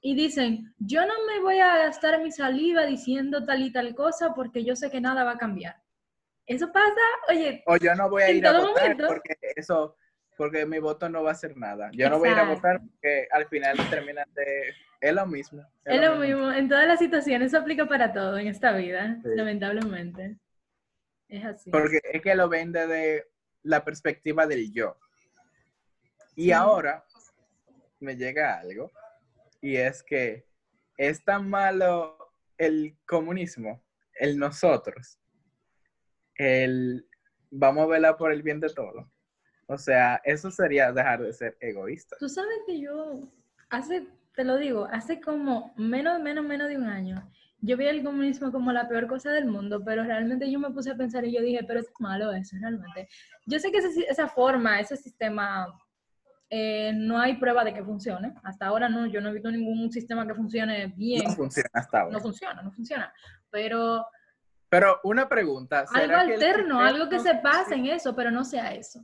y 0.00 0.14
dicen, 0.14 0.72
yo 0.78 1.04
no 1.04 1.14
me 1.26 1.40
voy 1.40 1.58
a 1.58 1.76
gastar 1.78 2.22
mi 2.22 2.30
saliva 2.30 2.86
diciendo 2.86 3.44
tal 3.44 3.62
y 3.62 3.72
tal 3.72 3.94
cosa 3.94 4.34
porque 4.34 4.64
yo 4.64 4.76
sé 4.76 4.90
que 4.90 5.00
nada 5.00 5.24
va 5.24 5.32
a 5.32 5.38
cambiar. 5.38 5.76
Eso 6.46 6.72
pasa, 6.72 7.00
oye. 7.28 7.62
O 7.66 7.76
yo 7.76 7.94
no 7.94 8.08
voy 8.08 8.22
a 8.22 8.30
ir 8.30 8.46
a 8.46 8.60
votar 8.60 8.96
porque 8.96 9.36
eso, 9.56 9.96
porque 10.36 10.64
mi 10.64 10.78
voto 10.78 11.08
no 11.08 11.22
va 11.22 11.30
a 11.30 11.32
hacer 11.32 11.56
nada. 11.56 11.90
Yo 11.92 12.08
no 12.08 12.18
voy 12.18 12.28
a 12.28 12.32
ir 12.32 12.38
a 12.38 12.44
votar 12.44 12.80
porque 12.80 13.26
al 13.32 13.46
final 13.48 13.76
terminan 13.90 14.26
de 14.34 14.74
es 15.00 15.12
lo 15.12 15.26
mismo. 15.26 15.64
Es, 15.84 16.00
lo, 16.00 16.16
mismo. 16.16 16.50
En 16.50 16.68
todas 16.68 16.86
las 16.86 16.98
situaciones, 16.98 17.48
eso 17.48 17.58
aplica 17.58 17.86
para 17.86 18.12
todo 18.12 18.38
en 18.38 18.46
esta 18.46 18.72
vida, 18.72 19.18
lamentablemente. 19.24 20.36
Es 21.28 21.44
así. 21.44 21.70
Porque 21.70 22.00
es 22.02 22.22
que 22.22 22.34
lo 22.34 22.48
ven 22.48 22.72
desde 22.72 23.26
la 23.62 23.84
perspectiva 23.84 24.46
del 24.46 24.72
yo. 24.72 24.96
Y 26.34 26.52
ahora 26.52 27.04
me 28.00 28.16
llega 28.16 28.58
algo, 28.58 28.90
y 29.60 29.76
es 29.76 30.02
que 30.02 30.46
es 30.96 31.24
tan 31.24 31.48
malo 31.48 32.32
el 32.58 32.96
comunismo, 33.06 33.82
el 34.14 34.38
nosotros, 34.38 35.18
el 36.38 37.06
vamos 37.50 37.84
a 37.84 37.86
velar 37.86 38.16
por 38.16 38.32
el 38.32 38.42
bien 38.42 38.60
de 38.60 38.68
todos. 38.68 39.06
O 39.66 39.78
sea, 39.78 40.20
eso 40.24 40.50
sería 40.50 40.92
dejar 40.92 41.22
de 41.22 41.32
ser 41.32 41.56
egoísta. 41.60 42.16
Tú 42.18 42.28
sabes 42.28 42.58
que 42.66 42.80
yo 42.80 43.28
hace 43.68 44.06
te 44.36 44.44
lo 44.44 44.58
digo, 44.58 44.86
hace 44.92 45.20
como 45.20 45.72
menos, 45.76 46.20
menos, 46.20 46.44
menos 46.44 46.68
de 46.68 46.76
un 46.76 46.86
año, 46.86 47.28
yo 47.62 47.76
vi 47.76 47.86
el 47.86 48.04
comunismo 48.04 48.52
como 48.52 48.70
la 48.70 48.86
peor 48.86 49.08
cosa 49.08 49.32
del 49.32 49.46
mundo, 49.46 49.82
pero 49.82 50.04
realmente 50.04 50.50
yo 50.50 50.60
me 50.60 50.70
puse 50.70 50.90
a 50.90 50.94
pensar 50.94 51.24
y 51.24 51.32
yo 51.32 51.40
dije, 51.40 51.64
pero 51.66 51.80
es 51.80 51.90
malo 51.98 52.30
eso, 52.32 52.54
realmente. 52.60 53.08
Yo 53.46 53.58
sé 53.58 53.72
que 53.72 53.78
esa 53.78 54.28
forma, 54.28 54.78
ese 54.78 54.96
sistema, 54.96 55.66
eh, 56.50 56.92
no 56.94 57.18
hay 57.18 57.38
prueba 57.38 57.64
de 57.64 57.72
que 57.72 57.82
funcione. 57.82 58.34
Hasta 58.44 58.66
ahora 58.66 58.90
no, 58.90 59.06
yo 59.06 59.22
no 59.22 59.30
he 59.30 59.32
visto 59.32 59.50
ningún 59.50 59.90
sistema 59.90 60.26
que 60.26 60.34
funcione 60.34 60.88
bien. 60.88 61.24
No 61.24 61.30
funciona 61.34 61.70
hasta 61.72 62.00
ahora. 62.00 62.12
No 62.12 62.20
funciona, 62.20 62.62
no 62.62 62.70
funciona. 62.70 63.12
Pero... 63.50 64.06
Pero 64.68 65.00
una 65.04 65.28
pregunta. 65.28 65.84
algo 65.92 66.16
alterno, 66.16 66.80
algo 66.80 67.08
que 67.08 67.20
se 67.20 67.34
pase 67.36 67.74
en 67.74 67.86
eso, 67.86 68.14
pero 68.14 68.30
no 68.30 68.44
sea 68.44 68.74
eso. 68.74 69.00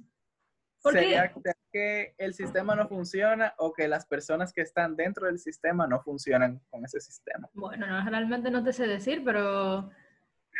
¿Sería 0.90 1.32
que 1.72 2.14
el 2.18 2.34
sistema 2.34 2.74
no 2.74 2.88
funciona 2.88 3.54
o 3.58 3.72
que 3.72 3.86
las 3.86 4.04
personas 4.04 4.52
que 4.52 4.62
están 4.62 4.96
dentro 4.96 5.26
del 5.26 5.38
sistema 5.38 5.86
no 5.86 6.00
funcionan 6.00 6.60
con 6.70 6.84
ese 6.84 7.00
sistema? 7.00 7.48
Bueno, 7.52 7.86
no, 7.86 8.10
realmente 8.10 8.50
no 8.50 8.64
te 8.64 8.72
sé 8.72 8.88
decir, 8.88 9.22
pero, 9.24 9.88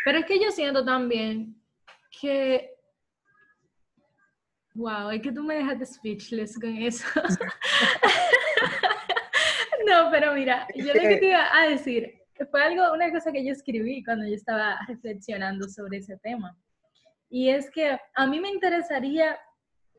pero 0.04 0.18
es 0.18 0.24
que 0.24 0.40
yo 0.40 0.52
siento 0.52 0.84
también 0.84 1.60
que... 2.20 2.70
Wow, 4.74 5.10
es 5.10 5.20
que 5.20 5.32
tú 5.32 5.42
me 5.42 5.56
dejaste 5.56 5.86
speechless 5.86 6.58
con 6.58 6.76
eso. 6.76 7.04
no, 9.86 10.08
pero 10.10 10.34
mira, 10.34 10.66
yo 10.74 10.86
lo 10.86 10.92
que 10.92 11.16
te 11.16 11.26
iba 11.26 11.48
a 11.52 11.66
decir 11.66 12.21
fue 12.46 12.62
algo, 12.62 12.92
una 12.92 13.10
cosa 13.10 13.32
que 13.32 13.44
yo 13.44 13.52
escribí 13.52 14.02
cuando 14.04 14.26
yo 14.26 14.34
estaba 14.34 14.78
reflexionando 14.86 15.68
sobre 15.68 15.98
ese 15.98 16.16
tema. 16.18 16.56
Y 17.28 17.48
es 17.48 17.70
que 17.70 17.98
a 18.14 18.26
mí 18.26 18.40
me 18.40 18.50
interesaría 18.50 19.38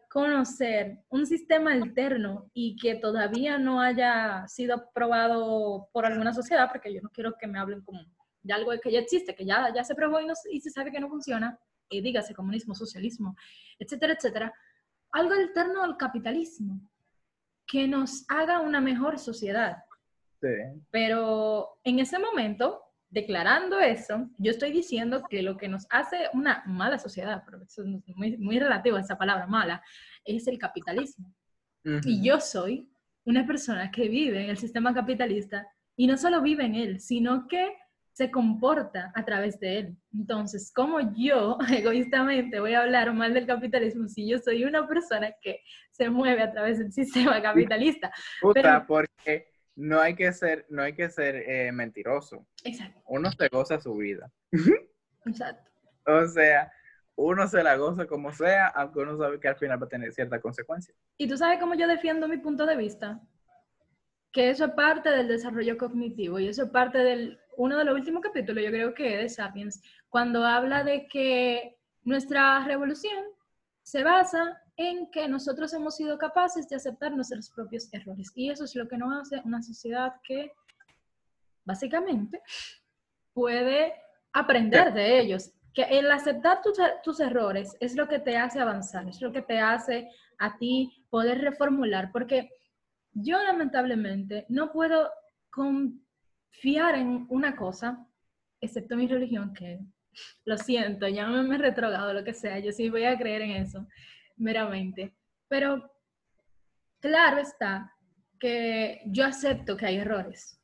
conocer 0.09 0.99
un 1.09 1.25
sistema 1.25 1.71
alterno 1.71 2.49
y 2.53 2.75
que 2.75 2.95
todavía 2.95 3.57
no 3.57 3.81
haya 3.81 4.47
sido 4.47 4.75
aprobado 4.75 5.89
por 5.91 6.05
alguna 6.05 6.33
sociedad, 6.33 6.69
porque 6.71 6.93
yo 6.93 7.01
no 7.01 7.09
quiero 7.09 7.35
que 7.35 7.47
me 7.47 7.57
hablen 7.57 7.81
como 7.81 7.99
de 8.43 8.53
algo 8.53 8.71
que 8.79 8.91
ya 8.91 8.99
existe, 8.99 9.33
que 9.33 9.45
ya, 9.45 9.73
ya 9.73 9.83
se 9.83 9.95
probó 9.95 10.19
y, 10.21 10.27
no, 10.27 10.33
y 10.51 10.61
se 10.61 10.69
sabe 10.69 10.91
que 10.91 10.99
no 10.99 11.09
funciona, 11.09 11.57
y 11.89 12.01
dígase 12.01 12.35
comunismo, 12.35 12.75
socialismo, 12.75 13.35
etcétera, 13.79 14.13
etcétera, 14.13 14.53
algo 15.11 15.33
alterno 15.33 15.83
al 15.83 15.97
capitalismo, 15.97 16.79
que 17.65 17.87
nos 17.87 18.25
haga 18.27 18.59
una 18.59 18.81
mejor 18.81 19.17
sociedad. 19.17 19.77
Sí. 20.43 20.81
Pero 20.91 21.79
en 21.85 21.99
ese 21.99 22.19
momento, 22.19 22.81
declarando 23.09 23.79
eso, 23.79 24.29
yo 24.37 24.51
estoy 24.51 24.73
diciendo 24.73 25.23
que 25.29 25.41
lo 25.41 25.55
que 25.55 25.69
nos 25.69 25.87
hace 25.89 26.27
una 26.33 26.63
mala 26.65 26.99
sociedad, 26.99 27.43
pero 27.45 27.63
eso 27.63 27.83
es 27.83 27.87
muy, 27.87 28.37
muy 28.37 28.59
relativo 28.59 28.97
a 28.97 29.01
esa 29.01 29.17
palabra 29.17 29.47
mala, 29.47 29.81
es 30.25 30.47
el 30.47 30.57
capitalismo. 30.57 31.33
Y 32.05 32.23
yo 32.23 32.39
soy 32.39 32.89
una 33.25 33.45
persona 33.45 33.91
que 33.91 34.07
vive 34.09 34.43
en 34.43 34.49
el 34.49 34.57
sistema 34.57 34.93
capitalista 34.93 35.67
y 35.95 36.07
no 36.07 36.17
solo 36.17 36.41
vive 36.41 36.65
en 36.65 36.75
él, 36.75 36.99
sino 36.99 37.47
que 37.47 37.75
se 38.13 38.29
comporta 38.29 39.11
a 39.15 39.25
través 39.25 39.59
de 39.59 39.79
él. 39.79 39.97
Entonces, 40.13 40.71
¿cómo 40.73 40.99
yo 41.15 41.57
egoístamente 41.71 42.59
voy 42.59 42.73
a 42.73 42.81
hablar 42.81 43.13
mal 43.13 43.33
del 43.33 43.47
capitalismo 43.47 44.07
si 44.07 44.27
yo 44.27 44.37
soy 44.39 44.65
una 44.65 44.87
persona 44.87 45.31
que 45.41 45.61
se 45.91 46.09
mueve 46.09 46.41
a 46.41 46.51
través 46.51 46.79
del 46.79 46.91
sistema 46.93 47.41
capitalista? 47.41 48.11
Puta, 48.41 48.85
porque 48.85 49.52
no 49.75 49.99
hay 49.99 50.15
que 50.15 50.31
ser, 50.33 50.65
no 50.69 50.83
hay 50.83 50.93
que 50.93 51.09
ser 51.09 51.35
eh, 51.35 51.71
mentiroso. 51.71 52.45
Exacto. 52.63 53.01
Uno 53.07 53.31
se 53.31 53.47
goza 53.49 53.79
su 53.79 53.95
vida. 53.95 54.31
Exacto. 55.25 55.71
O 56.05 56.25
sea, 56.27 56.71
uno 57.15 57.47
se 57.47 57.63
la 57.63 57.75
goza 57.77 58.05
como 58.05 58.31
sea, 58.31 58.67
aunque 58.67 58.99
uno 58.99 59.17
sabe 59.17 59.39
que 59.39 59.47
al 59.47 59.55
final 59.55 59.81
va 59.81 59.85
a 59.85 59.89
tener 59.89 60.11
cierta 60.13 60.41
consecuencia. 60.41 60.93
¿Y 61.17 61.27
tú 61.27 61.37
sabes 61.37 61.59
cómo 61.59 61.75
yo 61.75 61.87
defiendo 61.87 62.27
mi 62.27 62.37
punto 62.37 62.65
de 62.65 62.75
vista? 62.75 63.21
Que 64.31 64.49
eso 64.49 64.65
es 64.65 64.71
parte 64.71 65.09
del 65.09 65.27
desarrollo 65.27 65.77
cognitivo 65.77 66.39
y 66.39 66.47
eso 66.47 66.63
es 66.63 66.69
parte 66.69 66.97
del, 66.97 67.39
uno 67.55 67.77
de 67.77 67.85
los 67.85 67.95
últimos 67.95 68.23
capítulos, 68.23 68.63
yo 68.63 68.71
creo 68.71 68.93
que 68.93 69.17
de 69.17 69.29
Sapiens, 69.29 69.81
cuando 70.09 70.43
habla 70.43 70.83
de 70.83 71.07
que 71.07 71.77
nuestra 72.03 72.65
revolución 72.65 73.23
se 73.83 74.03
basa 74.03 74.62
en 74.75 75.09
que 75.11 75.27
nosotros 75.27 75.73
hemos 75.73 75.95
sido 75.95 76.17
capaces 76.17 76.67
de 76.67 76.75
aceptar 76.75 77.11
nuestros 77.11 77.49
propios 77.49 77.89
errores. 77.93 78.31
Y 78.35 78.49
eso 78.49 78.63
es 78.63 78.75
lo 78.75 78.87
que 78.87 78.97
nos 78.97 79.21
hace 79.21 79.41
una 79.45 79.61
sociedad 79.61 80.13
que 80.23 80.51
básicamente 81.63 82.41
puede 83.33 83.93
aprender 84.31 84.93
de 84.93 85.19
ellos. 85.19 85.51
Que 85.73 85.83
el 85.83 86.11
aceptar 86.11 86.61
tus, 86.61 86.77
tus, 87.03 87.19
errores 87.19 87.75
es 87.79 87.95
lo 87.95 88.07
que 88.07 88.19
te 88.19 88.37
hace 88.37 88.59
avanzar, 88.59 89.07
es 89.07 89.21
lo 89.21 89.31
que 89.31 89.41
te 89.41 89.59
hace 89.59 90.09
a 90.37 90.57
ti 90.57 91.05
poder 91.09 91.41
reformular, 91.41 92.11
porque 92.11 92.51
yo 93.11 93.41
lamentablemente 93.41 94.45
no 94.49 94.71
puedo 94.71 95.09
confiar 95.49 96.95
en 96.95 97.25
una 97.29 97.55
cosa, 97.55 98.05
excepto 98.61 98.95
mi 98.95 99.07
religión, 99.07 99.53
que 99.53 99.79
lo 100.45 100.57
siento, 100.57 101.07
ya 101.07 101.27
me 101.27 101.55
he 101.55 101.57
retrogado, 101.57 102.13
lo 102.13 102.23
que 102.23 102.33
sea, 102.33 102.59
yo 102.59 102.71
sí 102.71 102.89
voy 102.89 103.05
a 103.05 103.17
creer 103.17 103.41
en 103.41 103.51
eso, 103.51 103.87
meramente. 104.35 105.15
Pero 105.47 105.91
claro 106.99 107.37
está 107.39 107.93
que 108.39 109.01
yo 109.05 109.25
acepto 109.25 109.77
que 109.77 109.85
hay 109.85 109.97
errores. 109.97 110.59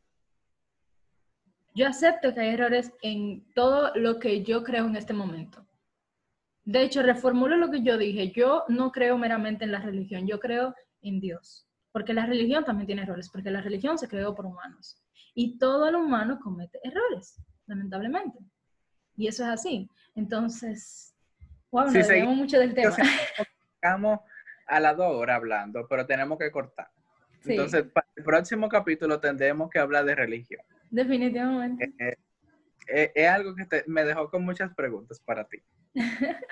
Yo 1.75 1.87
acepto 1.87 2.33
que 2.33 2.41
hay 2.41 2.49
errores 2.49 2.91
en 3.01 3.45
todo 3.53 3.91
lo 3.95 4.19
que 4.19 4.43
yo 4.43 4.63
creo 4.63 4.85
en 4.85 4.95
este 4.95 5.13
momento. 5.13 5.65
De 6.65 6.83
hecho, 6.83 7.01
reformulo 7.01 7.57
lo 7.57 7.71
que 7.71 7.81
yo 7.81 7.97
dije. 7.97 8.31
Yo 8.31 8.63
no 8.67 8.91
creo 8.91 9.17
meramente 9.17 9.63
en 9.65 9.71
la 9.71 9.79
religión, 9.79 10.27
yo 10.27 10.39
creo 10.39 10.75
en 11.01 11.19
Dios. 11.19 11.67
Porque 11.91 12.13
la 12.13 12.25
religión 12.25 12.63
también 12.65 12.87
tiene 12.87 13.03
errores, 13.03 13.29
porque 13.29 13.49
la 13.49 13.61
religión 13.61 13.97
se 13.97 14.07
creó 14.07 14.35
por 14.35 14.45
humanos. 14.45 15.01
Y 15.33 15.57
todo 15.57 15.87
el 15.87 15.95
humano 15.95 16.39
comete 16.39 16.79
errores, 16.83 17.41
lamentablemente. 17.65 18.39
Y 19.15 19.27
eso 19.27 19.43
es 19.43 19.49
así. 19.49 19.89
Entonces, 20.15 21.15
wow, 21.71 21.85
nos 21.89 22.35
mucho 22.35 22.59
del 22.59 22.73
tema. 22.73 22.95
Estamos 23.81 24.19
a 24.67 24.79
las 24.81 24.97
dos 24.97 25.15
horas 25.15 25.37
hablando, 25.37 25.87
pero 25.87 26.05
tenemos 26.05 26.37
que 26.37 26.51
cortar. 26.51 26.89
Entonces, 27.45 27.85
para 27.93 28.05
el 28.13 28.23
próximo 28.25 28.67
capítulo 28.67 29.21
tendremos 29.21 29.69
que 29.69 29.79
hablar 29.79 30.03
de 30.03 30.15
religión. 30.15 30.61
Definitivamente. 30.89 31.93
Eh, 31.97 32.17
eh, 32.89 33.11
es 33.15 33.29
algo 33.29 33.55
que 33.55 33.83
me 33.87 34.03
dejó 34.03 34.29
con 34.29 34.43
muchas 34.43 34.73
preguntas 34.75 35.21
para 35.21 35.45
ti. 35.45 35.63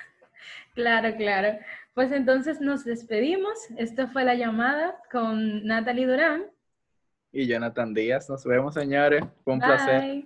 claro, 0.74 1.16
claro. 1.18 1.60
Pues 1.94 2.14
entonces 2.14 2.62
nos 2.62 2.86
despedimos. 2.86 3.58
Esta 3.78 4.08
fue 4.08 4.24
la 4.24 4.36
llamada 4.36 4.96
con 5.12 5.66
Natalie 5.66 6.08
Durán. 6.08 6.46
Y 7.34 7.46
Jonathan 7.46 7.94
Díaz. 7.94 8.30
Nos 8.30 8.46
vemos, 8.46 8.74
señores. 8.74 9.22
Fue 9.44 9.54
un 9.54 9.60
placer. 9.60 10.26